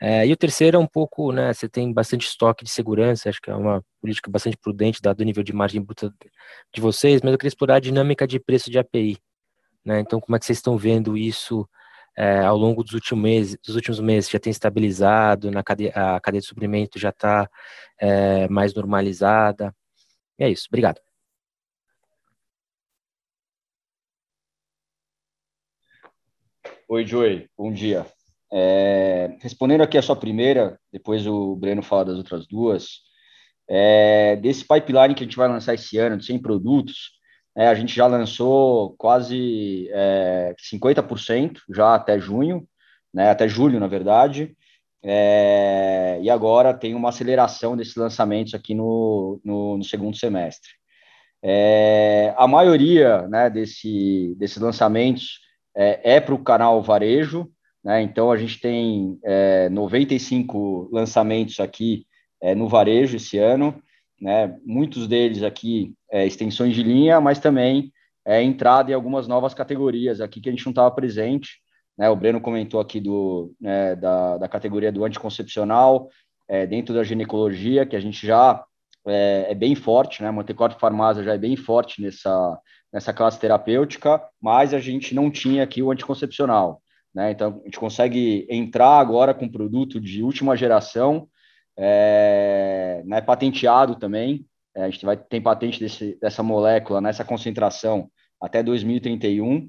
[0.00, 1.52] É, e o terceiro é um pouco, né?
[1.52, 5.24] Você tem bastante estoque de segurança, acho que é uma política bastante prudente, dado o
[5.24, 6.12] nível de margem bruta
[6.72, 9.18] de vocês, mas eu queria explorar a dinâmica de preço de API.
[9.84, 10.00] Né?
[10.00, 11.68] Então, como é que vocês estão vendo isso
[12.16, 16.20] é, ao longo dos últimos meses, dos últimos meses já tem estabilizado, na cadeia, a
[16.20, 17.48] cadeia de suprimento já está
[18.00, 19.74] é, mais normalizada.
[20.38, 20.66] E é isso.
[20.68, 21.00] Obrigado.
[26.88, 27.48] Oi, Joey.
[27.56, 28.06] Bom dia.
[28.52, 33.00] É, respondendo aqui a sua primeira, depois o Breno fala das outras duas.
[33.68, 37.12] É, desse pipeline que a gente vai lançar esse ano, de 100 produtos,
[37.56, 42.66] é, a gente já lançou quase é, 50% já até junho,
[43.12, 44.56] né, até julho, na verdade.
[45.02, 50.70] É, e agora tem uma aceleração desses lançamentos aqui no, no, no segundo semestre.
[51.42, 55.40] É, a maioria né, desse, desses lançamentos
[55.76, 57.48] é, é para o canal varejo,
[57.84, 59.20] né, então a gente tem
[59.70, 62.06] 95 é, lançamentos aqui
[62.56, 63.82] no varejo esse ano,
[64.24, 67.92] né, muitos deles aqui é, extensões de linha, mas também
[68.24, 71.60] é, entrada em algumas novas categorias aqui que a gente não estava presente.
[71.96, 76.08] Né, o Breno comentou aqui do, né, da, da categoria do anticoncepcional,
[76.48, 78.64] é, dentro da ginecologia, que a gente já
[79.06, 82.58] é, é bem forte, né, Montecorte Farmácia já é bem forte nessa,
[82.90, 86.80] nessa classe terapêutica, mas a gente não tinha aqui o anticoncepcional.
[87.14, 87.30] né?
[87.30, 91.28] Então a gente consegue entrar agora com produto de última geração,
[91.76, 94.46] é, né, patenteado também.
[94.74, 98.10] É, a gente vai tem patente desse, dessa molécula nessa concentração
[98.40, 99.68] até 2031.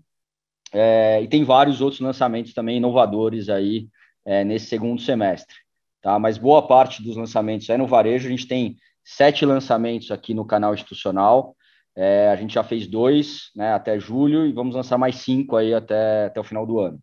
[0.73, 3.87] É, e tem vários outros lançamentos também inovadores aí
[4.25, 5.55] é, nesse segundo semestre.
[6.01, 6.19] Tá?
[6.19, 8.27] Mas boa parte dos lançamentos é no varejo.
[8.27, 11.55] A gente tem sete lançamentos aqui no canal institucional.
[11.95, 15.73] É, a gente já fez dois né, até julho e vamos lançar mais cinco aí
[15.73, 16.99] até, até o final do ano.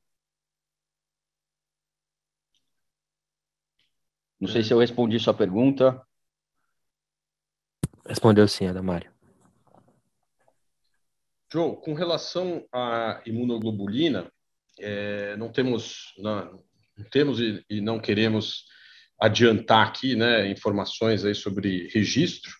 [4.42, 6.04] Não sei se eu respondi sua pergunta.
[8.04, 9.08] Respondeu sim, Adamário.
[11.52, 14.28] Joe, com relação à imunoglobulina,
[14.80, 16.60] é, não temos, não,
[16.96, 18.64] não temos e, e, não queremos
[19.16, 22.50] adiantar aqui né, informações aí sobre registro,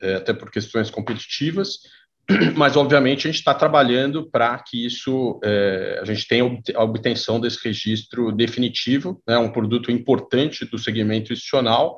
[0.00, 1.82] é, até por questões competitivas,
[2.56, 7.40] mas obviamente a gente está trabalhando para que isso é, a gente tenha a obtenção
[7.40, 11.96] desse registro definitivo, né, um produto importante do segmento institucional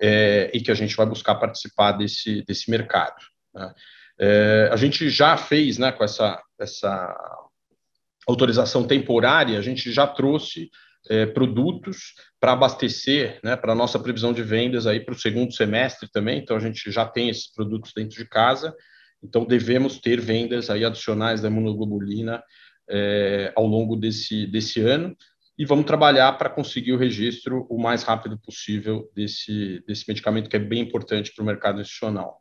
[0.00, 3.16] é, e que a gente vai buscar participar desse, desse mercado.
[3.54, 3.74] Né.
[4.18, 7.14] É, a gente já fez, né, com essa, essa
[8.26, 10.70] autorização temporária, a gente já trouxe
[11.08, 16.08] é, produtos para abastecer, né, para nossa previsão de vendas aí para o segundo semestre
[16.10, 16.38] também.
[16.38, 18.74] Então a gente já tem esses produtos dentro de casa.
[19.26, 22.42] Então devemos ter vendas aí adicionais da imunoglobulina
[22.88, 25.16] é, ao longo desse desse ano
[25.58, 30.56] e vamos trabalhar para conseguir o registro o mais rápido possível desse desse medicamento que
[30.56, 32.40] é bem importante para o mercado institucional.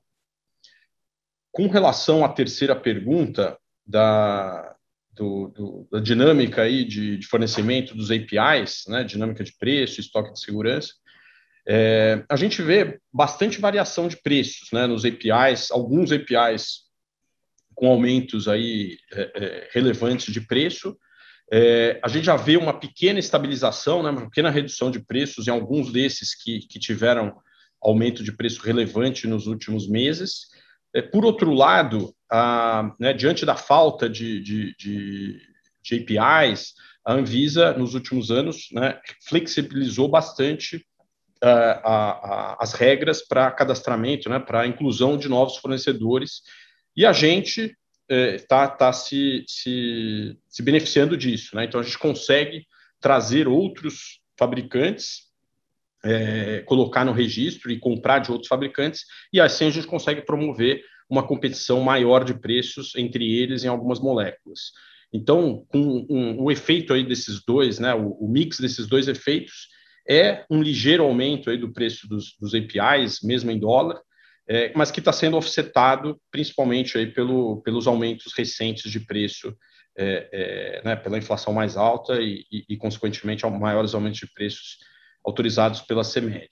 [1.51, 4.75] Com relação à terceira pergunta da
[5.11, 10.33] do, do, da dinâmica aí de, de, fornecimento dos APIs, né, dinâmica de preço, estoque
[10.33, 10.93] de segurança,
[11.67, 16.85] é, a gente vê bastante variação de preços né, nos APIs, alguns APIs
[17.73, 20.95] com aumentos aí é, é, relevantes de preço.
[21.51, 25.51] É, a gente já vê uma pequena estabilização, né, uma pequena redução de preços em
[25.51, 27.35] alguns desses que, que tiveram
[27.81, 30.47] aumento de preço relevante nos últimos meses.
[30.93, 35.41] É, por outro lado, a, né, diante da falta de, de, de,
[35.83, 36.73] de, APIs,
[37.05, 40.85] a Anvisa, nos últimos anos, né, flexibilizou bastante
[41.41, 46.41] a, a, as regras para cadastramento, né, para inclusão de novos fornecedores,
[46.95, 47.75] e a gente
[48.09, 51.55] está é, tá se, se, se beneficiando disso.
[51.55, 51.65] Né?
[51.65, 52.65] Então, a gente consegue
[52.99, 55.25] trazer outros fabricantes
[56.05, 60.83] é, colocar no registro e comprar de outros fabricantes, e assim a gente consegue promover
[61.09, 64.71] uma competição maior de preços entre eles em algumas moléculas.
[65.11, 69.67] Então, com um, o efeito aí desses dois, né, o, o, mix desses dois efeitos
[70.07, 73.99] é um ligeiro aumento aí do preço dos, dos APIs, mesmo em dólar,
[74.47, 79.55] é, mas que está sendo offsetado principalmente aí pelo, pelos aumentos recentes de preço,
[79.97, 84.77] é, é, né, pela inflação mais alta e, e, e, consequentemente, maiores aumentos de preços
[85.23, 86.49] autorizados pela CEMED.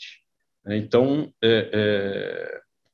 [0.70, 1.32] Então,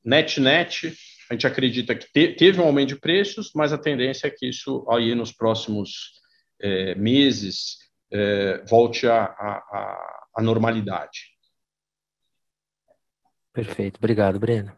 [0.04, 0.94] net-net, é, é,
[1.30, 4.48] a gente acredita que te, teve um aumento de preços, mas a tendência é que
[4.48, 6.20] isso aí nos próximos
[6.60, 7.78] é, meses
[8.12, 9.06] é, volte
[10.36, 11.30] à normalidade.
[13.52, 14.72] Perfeito, obrigado, Breno.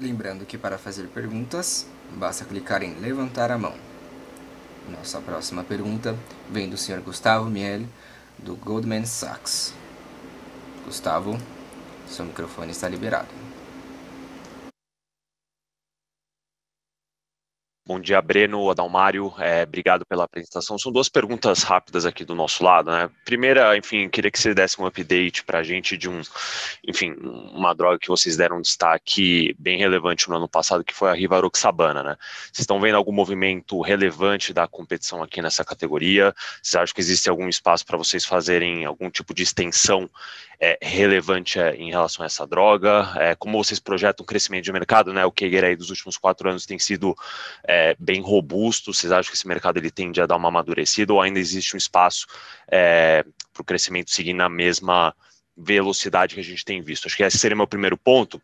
[0.00, 3.74] Lembrando que para fazer perguntas, basta clicar em levantar a mão.
[4.88, 6.16] Nossa próxima pergunta
[6.48, 7.00] vem do Sr.
[7.00, 7.86] Gustavo Miele,
[8.38, 9.74] do Goldman Sachs.
[10.84, 11.36] Gustavo,
[12.06, 13.39] seu microfone está liberado.
[17.90, 20.78] Bom dia, Breno, Adalmário, é, obrigado pela apresentação.
[20.78, 23.10] São duas perguntas rápidas aqui do nosso lado, né?
[23.24, 26.22] Primeira, enfim, queria que você desse um update para a gente de um,
[26.86, 27.16] enfim,
[27.52, 32.04] uma droga que vocês deram destaque bem relevante no ano passado, que foi a Rivaroxabana,
[32.04, 32.16] né?
[32.44, 36.32] Vocês estão vendo algum movimento relevante da competição aqui nessa categoria?
[36.62, 40.08] Vocês acham que existe algum espaço para vocês fazerem algum tipo de extensão
[40.60, 43.10] é, relevante é, em relação a essa droga?
[43.16, 45.24] É, como vocês projetam o crescimento de mercado, né?
[45.24, 47.16] O Keiger aí dos últimos quatro anos tem sido
[47.64, 48.92] é, bem robusto.
[48.92, 51.78] Vocês acham que esse mercado ele tende a dar uma amadurecida ou ainda existe um
[51.78, 52.26] espaço
[52.68, 55.14] é, para o crescimento seguir na mesma
[55.56, 57.06] velocidade que a gente tem visto?
[57.06, 58.40] Acho que esse seria meu primeiro ponto.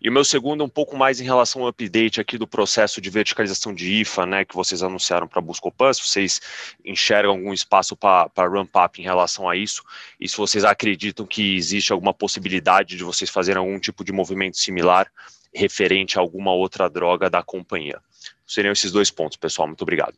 [0.00, 3.10] E o meu segundo, um pouco mais em relação ao update aqui do processo de
[3.10, 6.40] verticalização de IFA, né, que vocês anunciaram para a Buscopan, se vocês
[6.84, 9.82] enxergam algum espaço para ramp up em relação a isso,
[10.18, 14.56] e se vocês acreditam que existe alguma possibilidade de vocês fazerem algum tipo de movimento
[14.56, 15.10] similar
[15.54, 18.00] referente a alguma outra droga da companhia.
[18.46, 19.68] Seriam esses dois pontos, pessoal.
[19.68, 20.14] Muito obrigado.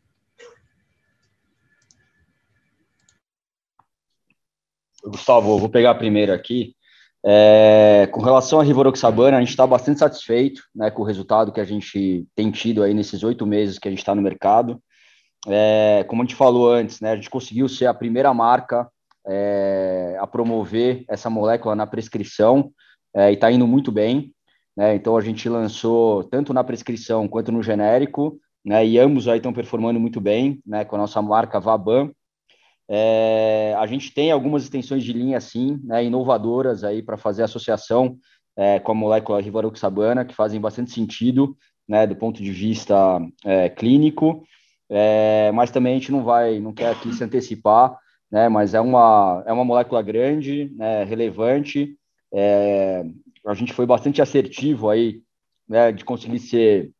[5.05, 6.75] Gustavo, vou pegar primeiro aqui.
[7.25, 11.61] É, com relação à Rivaroxabana, a gente está bastante satisfeito né, com o resultado que
[11.61, 14.83] a gente tem tido aí nesses oito meses que a gente está no mercado.
[15.47, 18.89] É, como a gente falou antes, né, a gente conseguiu ser a primeira marca
[19.27, 22.73] é, a promover essa molécula na prescrição
[23.15, 24.35] é, e está indo muito bem.
[24.81, 29.37] Né, então a gente lançou tanto na prescrição quanto no genérico, né, e ambos aí
[29.37, 32.11] estão performando muito bem, né, com a nossa marca Vaban.
[32.89, 38.17] É, a gente tem algumas extensões de linha, sim, né, inovadoras aí para fazer associação
[38.57, 41.55] é, com a molécula rivaroxabana, que fazem bastante sentido,
[41.87, 44.43] né, do ponto de vista é, clínico,
[44.89, 47.99] é, mas também a gente não vai, não quer aqui se antecipar,
[48.33, 51.99] né, mas é uma, é uma molécula grande, né, relevante,
[52.33, 53.05] é,
[53.47, 55.23] a gente foi bastante assertivo aí,
[55.69, 56.91] né, de conseguir ser,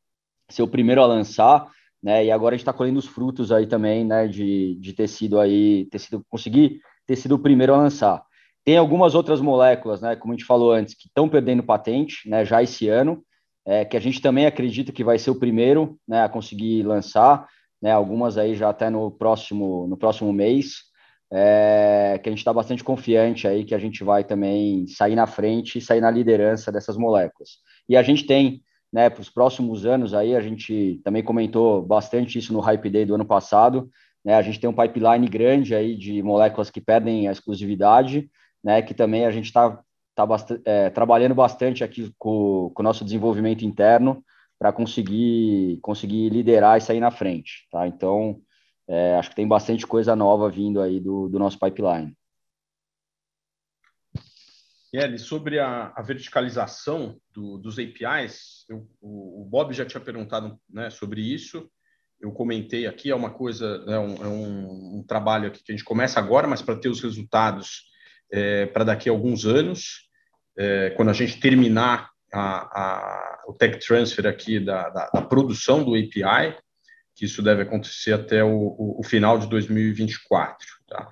[0.49, 1.71] ser o primeiro a lançar,
[2.03, 2.25] né?
[2.25, 4.27] E agora a gente está colhendo os frutos aí também, né?
[4.27, 8.23] De, de ter sido aí, ter sido, conseguir ter sido o primeiro a lançar.
[8.65, 10.17] Tem algumas outras moléculas, né?
[10.17, 12.45] Como a gente falou antes, que estão perdendo patente, né?
[12.45, 13.23] Já esse ano,
[13.67, 16.25] é, que a gente também acredita que vai ser o primeiro, né?
[16.25, 17.47] A conseguir lançar,
[17.83, 17.93] né?
[17.93, 20.90] Algumas aí já até no próximo, no próximo mês.
[21.33, 25.29] É, que a gente está bastante confiante aí que a gente vai também sair na
[25.29, 27.59] frente e sair na liderança dessas moléculas.
[27.89, 28.63] E a gente tem
[28.93, 33.05] né, para os próximos anos aí, a gente também comentou bastante isso no Hype Day
[33.05, 33.89] do ano passado,
[34.25, 38.29] né, a gente tem um pipeline grande aí de moléculas que perdem a exclusividade,
[38.63, 39.81] né, que também a gente está
[40.15, 44.23] tá, tá é, trabalhando bastante aqui com, com o nosso desenvolvimento interno
[44.59, 47.87] para conseguir, conseguir liderar e sair na frente, tá?
[47.89, 48.39] Então,
[48.91, 52.13] é, acho que tem bastante coisa nova vindo aí do, do nosso pipeline.
[54.91, 60.59] Kelly, sobre a, a verticalização do, dos APIs, eu, o, o, Bob já tinha perguntado
[60.69, 61.71] né, sobre isso.
[62.21, 65.77] Eu comentei aqui, é uma coisa, né, um, é um, um, trabalho aqui que a
[65.77, 67.85] gente começa agora, mas para ter os resultados
[68.33, 70.09] é, para daqui a alguns anos,
[70.59, 75.85] é, quando a gente terminar a, a, o tech transfer aqui da, da, da, produção
[75.85, 76.57] do API,
[77.21, 80.67] que isso deve acontecer até o, o, o final de 2024.
[80.89, 81.07] Tá?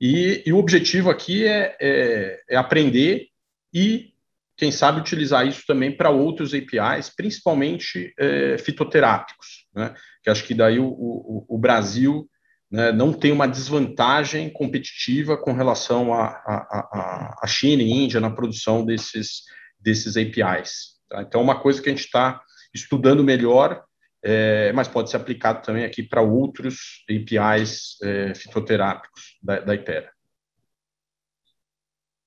[0.00, 3.28] E, e o objetivo aqui é, é, é, aprender
[3.72, 4.12] e,
[4.56, 9.94] quem sabe, utilizar isso também para outros APIs, principalmente é, fitoterápicos, né?
[10.20, 12.28] que acho que daí o, o, o Brasil
[12.68, 19.42] né, não tem uma desvantagem competitiva com relação à China e Índia na produção desses,
[19.78, 20.96] desses APIs.
[21.08, 21.22] Tá?
[21.22, 22.42] Então, é uma coisa que a gente está
[22.74, 23.85] estudando melhor
[24.28, 30.10] é, mas pode ser aplicado também aqui para outros APIs é, fitoterápicos da, da Itera.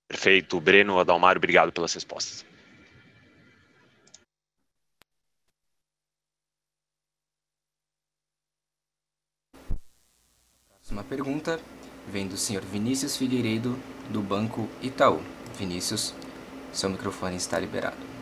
[0.07, 0.59] Perfeito.
[0.62, 2.45] Breno, Adalmário, obrigado pelas respostas.
[10.69, 11.59] Próxima pergunta
[12.07, 13.77] vem do senhor Vinícius Figueiredo,
[14.09, 15.21] do Banco Itaú.
[15.57, 16.15] Vinícius,
[16.71, 18.18] seu microfone está liberado.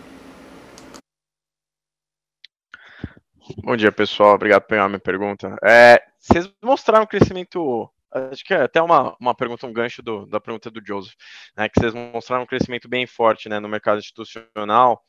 [3.55, 4.35] Bom dia, pessoal.
[4.35, 5.55] Obrigado por pegar minha pergunta.
[5.63, 7.89] É, vocês mostraram um crescimento.
[8.11, 11.13] Acho que é até uma, uma pergunta, um gancho do, da pergunta do Joseph,
[11.55, 15.01] né, que vocês mostraram um crescimento bem forte né, no mercado institucional.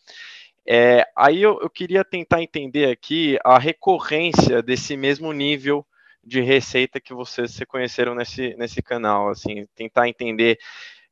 [0.69, 5.85] É, aí eu, eu queria tentar entender aqui a recorrência desse mesmo nível
[6.23, 10.59] de receita que vocês se conheceram nesse, nesse canal, assim, tentar entender.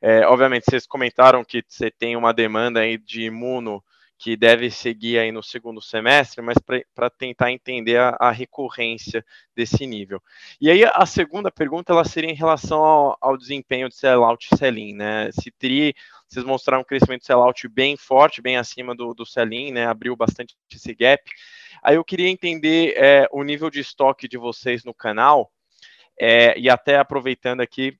[0.00, 3.82] É, obviamente, vocês comentaram que você tem uma demanda aí de imuno
[4.18, 6.56] que deve seguir aí no segundo semestre, mas
[6.94, 9.24] para tentar entender a, a, recorrência
[9.54, 10.22] desse nível.
[10.60, 14.56] E aí a segunda pergunta ela seria em relação ao, ao desempenho de sellout e
[14.56, 15.30] sell-in, né?
[15.32, 15.94] Se TRI,
[16.26, 19.86] vocês mostraram um crescimento de sellout bem forte, bem acima do, do sell-in, né?
[19.86, 21.22] Abriu bastante esse gap.
[21.82, 25.52] Aí eu queria entender é, o nível de estoque de vocês no canal,
[26.18, 27.98] é, e até aproveitando aqui,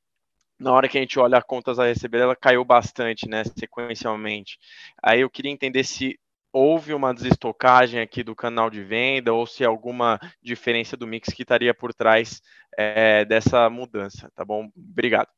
[0.59, 4.59] na hora que a gente olha as contas a receber, ela caiu bastante, né, sequencialmente.
[5.03, 6.19] Aí eu queria entender se
[6.53, 11.43] houve uma desestocagem aqui do canal de venda ou se alguma diferença do mix que
[11.43, 12.41] estaria por trás
[12.79, 14.71] é, dessa mudança, tá bom?
[14.75, 15.29] Obrigado.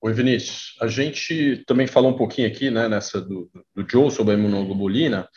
[0.00, 0.76] Oi, Vinícius.
[0.80, 5.28] A gente também falou um pouquinho aqui, né, nessa do, do Joe sobre a imunoglobulina.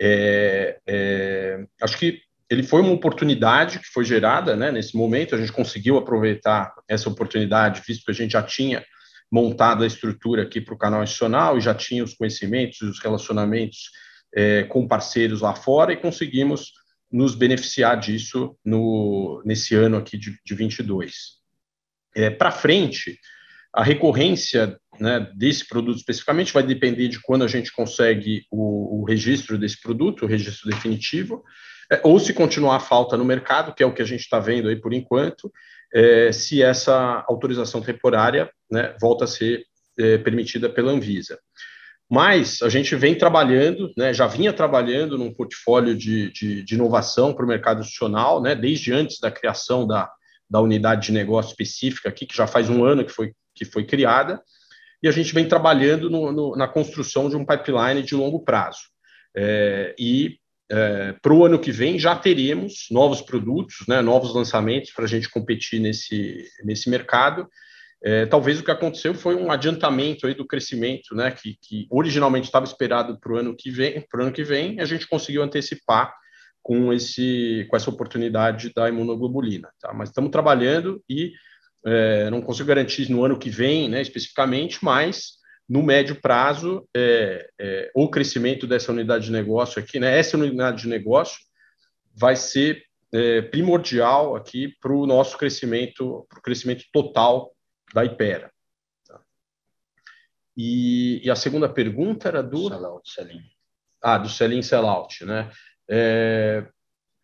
[0.00, 2.20] É, é, acho que
[2.50, 7.08] ele foi uma oportunidade que foi gerada né, nesse momento, a gente conseguiu aproveitar essa
[7.08, 8.84] oportunidade, visto que a gente já tinha
[9.30, 12.98] montado a estrutura aqui para o canal institucional e já tinha os conhecimentos e os
[12.98, 13.90] relacionamentos
[14.34, 16.72] é, com parceiros lá fora e conseguimos
[17.10, 21.38] nos beneficiar disso no, nesse ano aqui de, de 22.
[22.16, 23.16] É, para frente,
[23.72, 29.04] a recorrência né, desse produto especificamente vai depender de quando a gente consegue o, o
[29.04, 31.44] registro desse produto, o registro definitivo,
[32.02, 34.68] ou se continuar a falta no mercado, que é o que a gente está vendo
[34.68, 35.52] aí por enquanto,
[35.92, 39.64] é, se essa autorização temporária né, volta a ser
[39.98, 41.38] é, permitida pela Anvisa.
[42.08, 47.32] Mas a gente vem trabalhando, né, já vinha trabalhando num portfólio de, de, de inovação
[47.32, 50.10] para o mercado institucional, né, desde antes da criação da,
[50.48, 53.84] da unidade de negócio específica aqui, que já faz um ano que foi, que foi
[53.84, 54.42] criada,
[55.00, 58.80] e a gente vem trabalhando no, no, na construção de um pipeline de longo prazo.
[59.36, 60.39] É, e
[60.70, 65.08] é, para o ano que vem já teremos novos produtos, né, novos lançamentos para a
[65.08, 67.48] gente competir nesse, nesse mercado,
[68.02, 72.46] é, talvez o que aconteceu foi um adiantamento aí do crescimento, né, que, que originalmente
[72.46, 76.14] estava esperado para o ano que vem, para ano que vem, a gente conseguiu antecipar
[76.62, 79.94] com esse com essa oportunidade da imunoglobulina, tá?
[79.94, 81.32] Mas estamos trabalhando e
[81.86, 85.39] é, não consigo garantir no ano que vem, né, especificamente, mas
[85.70, 90.82] no médio prazo é, é, o crescimento dessa unidade de negócio aqui, né, essa unidade
[90.82, 91.38] de negócio
[92.12, 97.54] vai ser é, primordial aqui para o nosso crescimento, para o crescimento total
[97.94, 98.50] da Ipera.
[99.06, 99.20] Tá?
[100.56, 102.68] E, e, a segunda pergunta era do...
[102.68, 103.08] Sellout.
[104.02, 105.52] Ah, do Selim Sellout, né?
[105.88, 106.66] É,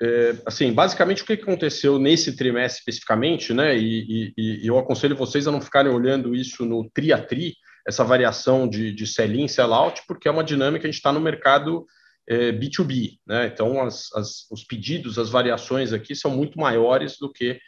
[0.01, 3.77] é, assim, basicamente o que aconteceu nesse trimestre especificamente, né?
[3.77, 7.57] E, e, e, eu aconselho vocês a não ficarem olhando isso no tri a tri,
[7.87, 11.87] essa variação de, de sell-in, sell-out, porque é uma dinâmica a gente está no mercado
[12.29, 13.47] é, B2B, né?
[13.47, 17.59] Então, as, as, os pedidos, as variações aqui são muito maiores do que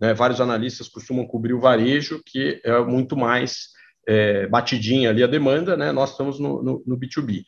[0.00, 3.68] né, vários analistas costumam cobrir o varejo, que é muito mais
[4.06, 5.90] é, batidinha ali a demanda, né?
[5.90, 7.42] Nós estamos no, no, no B2B.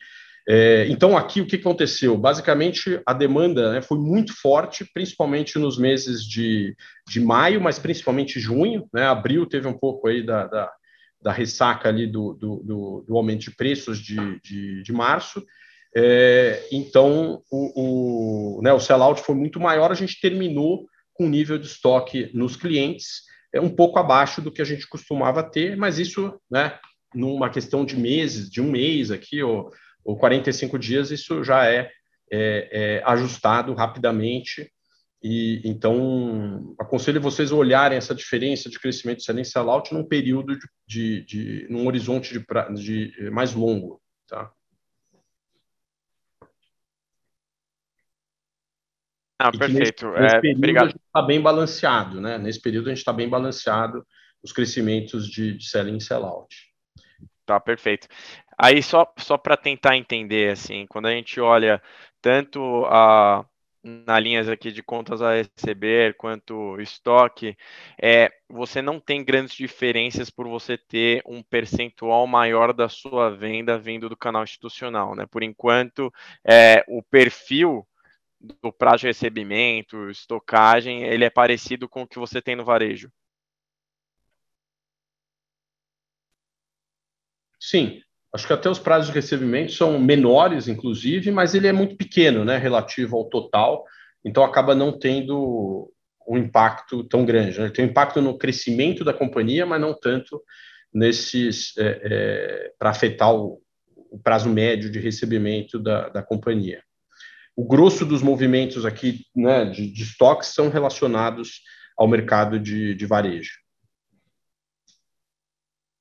[0.49, 2.17] É, então, aqui o que aconteceu?
[2.17, 6.73] Basicamente, a demanda né, foi muito forte, principalmente nos meses de,
[7.05, 8.87] de maio, mas principalmente junho.
[8.93, 10.71] Né, abril teve um pouco aí da, da,
[11.21, 15.43] da ressaca ali do, do, do, do, aumento de preços de, de, de março.
[15.95, 21.57] É, então, o, o, né, o sellout foi muito maior, a gente terminou com nível
[21.57, 25.99] de estoque nos clientes é um pouco abaixo do que a gente costumava ter, mas
[25.99, 26.77] isso, né,
[27.13, 29.71] numa questão de meses, de um mês aqui, ou,
[30.03, 31.89] ou 45 dias, isso já é,
[32.31, 34.71] é, é ajustado rapidamente.
[35.21, 40.55] E então aconselho vocês a olharem essa diferença de crescimento de selling sellout num período
[40.57, 42.45] de, de, de num horizonte de,
[42.75, 44.51] de mais longo, tá?
[49.39, 50.07] Ah, perfeito.
[50.07, 50.83] Nesse, nesse é, período obrigado.
[50.83, 52.37] a gente está bem balanceado, né?
[52.37, 54.05] Nesse período a gente está bem balanceado
[54.43, 56.55] os crescimentos de, de selling e sellout.
[57.45, 58.07] Tá, perfeito.
[58.57, 61.81] Aí só, só para tentar entender, assim, quando a gente olha
[62.21, 63.45] tanto a
[63.83, 67.55] na linhas aqui de contas a receber quanto estoque,
[68.01, 73.77] é, você não tem grandes diferenças por você ter um percentual maior da sua venda
[73.77, 75.25] vindo do canal institucional, né?
[75.25, 76.11] Por enquanto,
[76.45, 77.87] é, o perfil
[78.41, 83.11] do prazo de recebimento, estocagem, ele é parecido com o que você tem no varejo?
[87.59, 88.01] Sim,
[88.37, 92.45] acho que até os prazos de recebimento são menores, inclusive, mas ele é muito pequeno,
[92.45, 93.83] né, relativo ao total,
[94.23, 95.91] então acaba não tendo
[96.27, 97.57] um impacto tão grande.
[97.57, 97.65] Né?
[97.65, 100.41] Ele tem um impacto no crescimento da companhia, mas não tanto
[100.93, 103.61] nesses é, é, para afetar o,
[103.95, 106.81] o, prazo médio de recebimento da, da companhia
[107.57, 111.63] o grosso dos movimentos aqui né, de, de estoques são relacionados
[111.97, 113.57] ao mercado de, de varejo.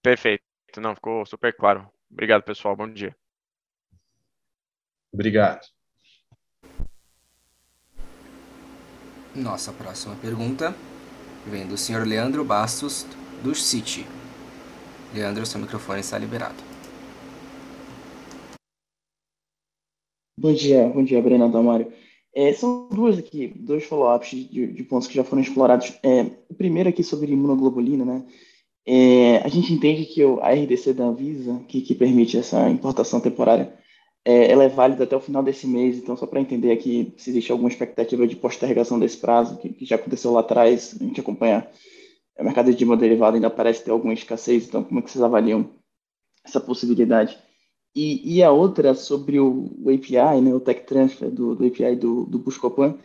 [0.02, 0.44] Perfeito.
[0.76, 1.90] Não, ficou super claro.
[2.10, 2.76] Obrigado, pessoal.
[2.76, 3.16] Bom dia.
[5.12, 5.66] Obrigado.
[9.34, 10.74] Nossa próxima pergunta
[11.46, 13.04] vem do senhor Leandro Bastos,
[13.42, 14.06] do City.
[15.14, 16.56] Leandro, seu microfone está liberado.
[20.38, 21.92] Bom dia, bom dia, Brena Damário.
[22.34, 25.98] É, são duas aqui, dois follow-ups de, de, pontos que já foram explorados.
[26.02, 28.26] É, o primeiro aqui sobre imunoglobulina, né?
[28.86, 33.20] É, a gente entende que o, a RDC da Anvisa, que, que permite essa importação
[33.20, 33.72] temporária,
[34.24, 35.98] é, ela é válida até o final desse mês.
[35.98, 39.84] Então, só para entender aqui se existe alguma expectativa de postergação desse prazo, que, que
[39.84, 41.68] já aconteceu lá atrás, a gente acompanha
[42.38, 44.68] o mercado de derivado ainda parece ter alguma escassez.
[44.68, 45.70] Então, como é que vocês avaliam
[46.44, 47.38] essa possibilidade?
[47.94, 51.96] E, e a outra sobre o, o, API, né, o tech transfer do, do API
[51.96, 52.98] do, do Buscopan,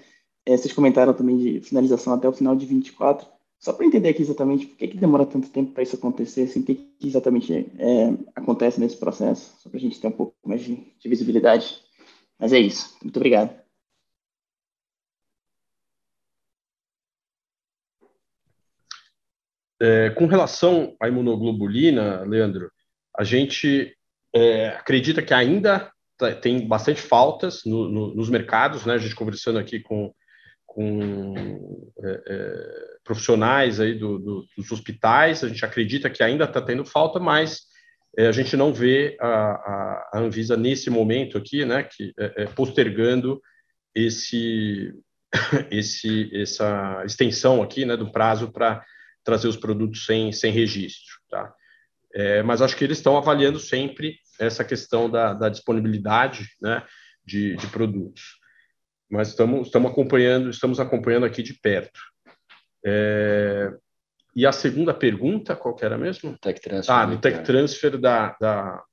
[0.46, 3.26] é, vocês comentaram também de finalização até o final de 24.
[3.62, 6.62] Só para entender aqui exatamente por que, que demora tanto tempo para isso acontecer, assim,
[6.62, 10.64] o que, exatamente é, acontece nesse processo, só para a gente ter um pouco mais
[10.64, 11.80] de, de visibilidade.
[12.40, 12.98] Mas é isso.
[13.04, 13.56] Muito obrigado.
[19.80, 22.72] É, com relação à imunoglobulina, Leandro,
[23.16, 23.96] a gente
[24.34, 28.94] é, acredita que ainda tá, tem bastante faltas no, no, nos mercados, né?
[28.96, 30.12] A gente conversando aqui com,
[30.74, 31.34] com
[32.02, 35.44] é, é, profissionais aí do, do, dos hospitais.
[35.44, 37.64] A gente acredita que ainda está tendo falta, mas
[38.18, 42.46] é, a gente não vê a, a, Anvisa nesse momento aqui, né, que é, é
[42.46, 43.42] postergando
[43.94, 44.94] esse,
[45.70, 48.82] esse, essa extensão aqui, né, do prazo para
[49.26, 51.54] trazer os produtos sem, sem registro, tá?
[52.14, 56.82] É, mas acho que eles estão avaliando sempre essa questão da, da disponibilidade, né,
[57.26, 58.41] de, de produtos.
[59.12, 62.00] Mas estamos, estamos acompanhando, estamos acompanhando aqui de perto.
[62.86, 63.72] É,
[64.36, 66.38] e a segunda pergunta, qual que era mesmo?
[66.38, 66.94] Tech transfer.
[66.94, 67.42] Ah, no tech é.
[67.42, 68.84] transfer da, da,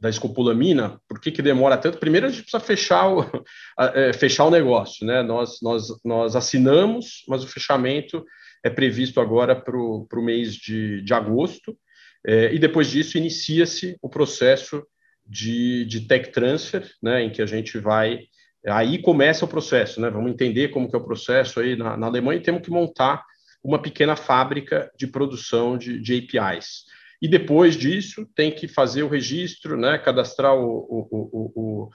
[0.00, 1.98] da escopolamina, por que, que demora tanto?
[1.98, 3.24] Primeiro a gente precisa fechar o,
[3.94, 5.22] é, fechar o negócio, né?
[5.22, 8.24] Nós, nós, nós assinamos, mas o fechamento
[8.62, 11.76] é previsto agora para o mês de, de agosto,
[12.24, 14.84] é, e depois disso inicia-se o processo
[15.26, 17.22] de, de tech transfer, né?
[17.22, 18.20] Em que a gente vai.
[18.66, 20.10] Aí começa o processo, né?
[20.10, 23.24] Vamos entender como que é o processo aí na, na Alemanha e temos que montar
[23.62, 26.84] uma pequena fábrica de produção de, de APIs.
[27.20, 31.90] E depois disso, tem que fazer o registro, né, cadastrar o, o,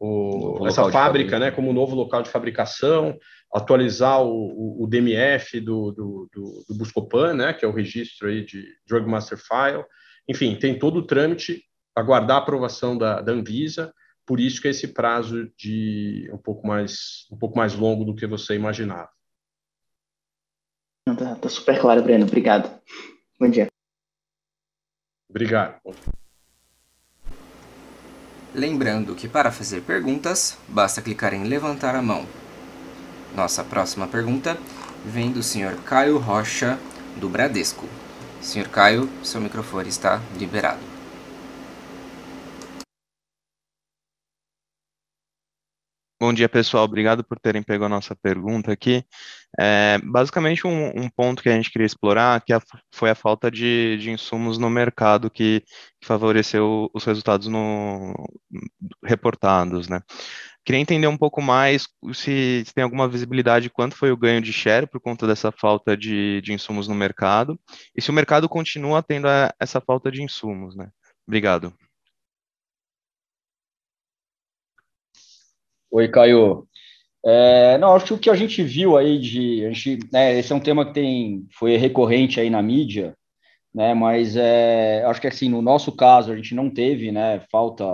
[0.00, 3.18] o, essa fábrica né, como novo local de fabricação,
[3.52, 8.64] atualizar o, DMF do, do, do, do, Buscopan, né, que é o registro aí de
[8.86, 9.84] Drug Master File.
[10.28, 11.64] Enfim, tem todo o trâmite,
[11.96, 13.92] aguardar a aprovação da, da Anvisa,
[14.28, 18.14] por isso que é esse prazo de um pouco mais um pouco mais longo do
[18.14, 19.08] que você imaginava.
[21.06, 22.26] Tá, tá super claro, Breno.
[22.26, 22.78] Obrigado.
[23.40, 23.68] Bom dia.
[25.30, 25.80] Obrigado.
[28.54, 32.26] Lembrando que para fazer perguntas, basta clicar em levantar a mão.
[33.34, 34.58] Nossa próxima pergunta
[35.06, 35.82] vem do Sr.
[35.86, 36.78] Caio Rocha,
[37.18, 37.86] do Bradesco.
[38.42, 38.68] Sr.
[38.68, 40.97] Caio, seu microfone está liberado.
[46.20, 46.84] Bom dia, pessoal.
[46.84, 49.04] Obrigado por terem pego a nossa pergunta aqui.
[49.58, 52.60] É, basicamente, um, um, ponto que a gente queria explorar que a,
[52.92, 55.60] foi a falta de, de insumos no mercado que,
[56.00, 58.14] que, favoreceu os resultados no,
[59.04, 60.00] reportados, né?
[60.64, 64.52] Queria entender um pouco mais se, se, tem alguma visibilidade quanto foi o ganho de
[64.52, 67.58] share por conta dessa falta de, de insumos no mercado
[67.96, 70.88] e se o mercado continua tendo a, essa falta de insumos, né?
[71.26, 71.72] Obrigado.
[75.90, 76.66] Oi, Caio.
[77.24, 79.64] É, não, acho que o que a gente viu aí de.
[79.66, 83.16] A gente, né, esse é um tema que tem, foi recorrente aí na mídia,
[83.74, 87.84] né, mas é, acho que assim, no nosso caso, a gente não teve né, falta,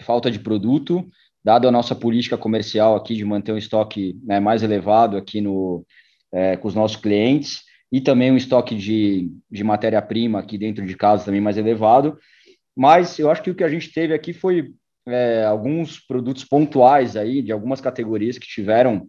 [0.00, 1.06] falta de produto,
[1.44, 5.84] dado a nossa política comercial aqui de manter um estoque né, mais elevado aqui no,
[6.32, 10.96] é, com os nossos clientes, e também um estoque de, de matéria-prima aqui dentro de
[10.96, 12.18] casa também mais elevado.
[12.76, 14.74] Mas eu acho que o que a gente teve aqui foi
[15.06, 19.06] é, alguns produtos pontuais aí de algumas categorias que tiveram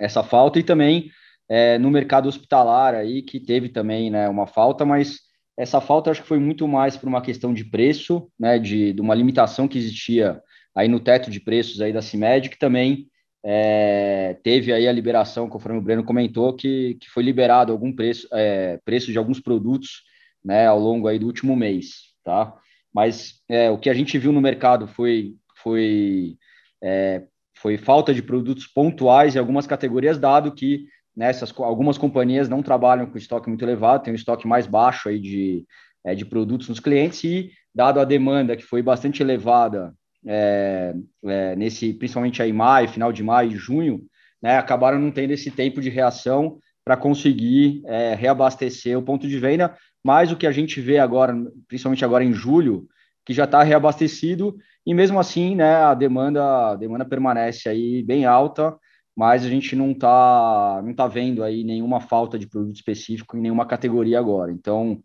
[0.00, 1.10] essa falta e também
[1.48, 5.20] é, no mercado hospitalar aí que teve também né, uma falta, mas
[5.56, 9.00] essa falta acho que foi muito mais por uma questão de preço, né, de, de
[9.00, 10.40] uma limitação que existia
[10.74, 13.08] aí no teto de preços aí da CIMED, que também
[13.44, 18.28] é, teve aí a liberação, conforme o Breno comentou, que, que foi liberado algum preço,
[18.32, 20.02] é, preço de alguns produtos
[20.44, 22.54] né, ao longo aí do último mês, tá?
[22.94, 26.36] Mas é, o que a gente viu no mercado foi, foi,
[26.82, 27.22] é,
[27.56, 30.86] foi falta de produtos pontuais em algumas categorias, dado que
[31.16, 35.18] nessas algumas companhias não trabalham com estoque muito elevado, tem um estoque mais baixo aí
[35.18, 35.66] de,
[36.04, 39.92] é, de produtos nos clientes e dado a demanda que foi bastante elevada
[40.26, 44.02] é, é, nesse, principalmente aí maio, final de maio e junho,
[44.42, 49.38] né, acabaram não tendo esse tempo de reação para conseguir é, reabastecer o ponto de
[49.38, 51.34] venda, mas o que a gente vê agora,
[51.66, 52.88] principalmente agora em julho,
[53.24, 58.24] que já está reabastecido, e mesmo assim, né, a demanda, a demanda permanece aí bem
[58.24, 58.74] alta,
[59.14, 63.40] mas a gente não está não tá vendo aí nenhuma falta de produto específico em
[63.40, 64.50] nenhuma categoria agora.
[64.52, 65.02] Então,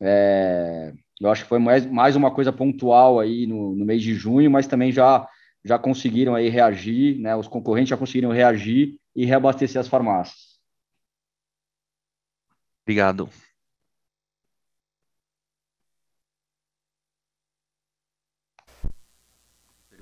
[0.00, 4.14] é, eu acho que foi mais, mais uma coisa pontual aí no, no mês de
[4.14, 5.28] junho, mas também já,
[5.64, 10.56] já conseguiram aí reagir, né, os concorrentes já conseguiram reagir e reabastecer as farmácias.
[12.84, 13.28] Obrigado.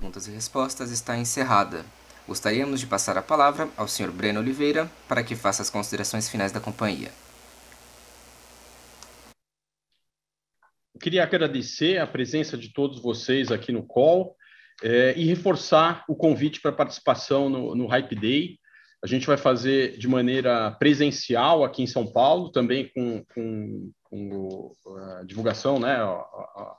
[0.05, 1.83] Perguntas e respostas está encerrada.
[2.29, 4.11] Gostaríamos de passar a palavra ao Sr.
[4.11, 7.11] Breno Oliveira para que faça as considerações finais da companhia.
[11.01, 14.37] Queria agradecer a presença de todos vocês aqui no call
[14.83, 18.59] é, e reforçar o convite para participação no, no Hype Day.
[19.03, 24.73] A gente vai fazer de maneira presencial aqui em São Paulo, também com, com, com
[24.99, 26.77] a divulgação, né, a, a,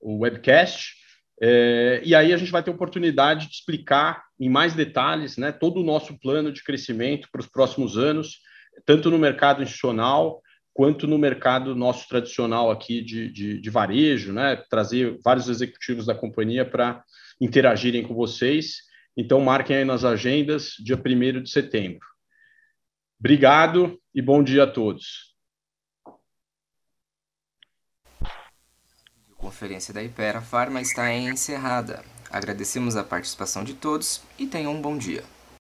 [0.00, 1.03] o webcast.
[1.40, 5.80] É, e aí a gente vai ter oportunidade de explicar em mais detalhes né, todo
[5.80, 8.38] o nosso plano de crescimento para os próximos anos,
[8.86, 10.40] tanto no mercado institucional
[10.72, 16.14] quanto no mercado nosso tradicional aqui de, de, de varejo, né, trazer vários executivos da
[16.14, 17.02] companhia para
[17.40, 18.78] interagirem com vocês.
[19.16, 22.04] Então, marquem aí nas agendas, dia 1 de setembro.
[23.20, 25.33] Obrigado e bom dia a todos.
[29.44, 32.02] Conferência da Ipera Farma está encerrada.
[32.30, 35.22] Agradecemos a participação de todos e tenham um bom dia.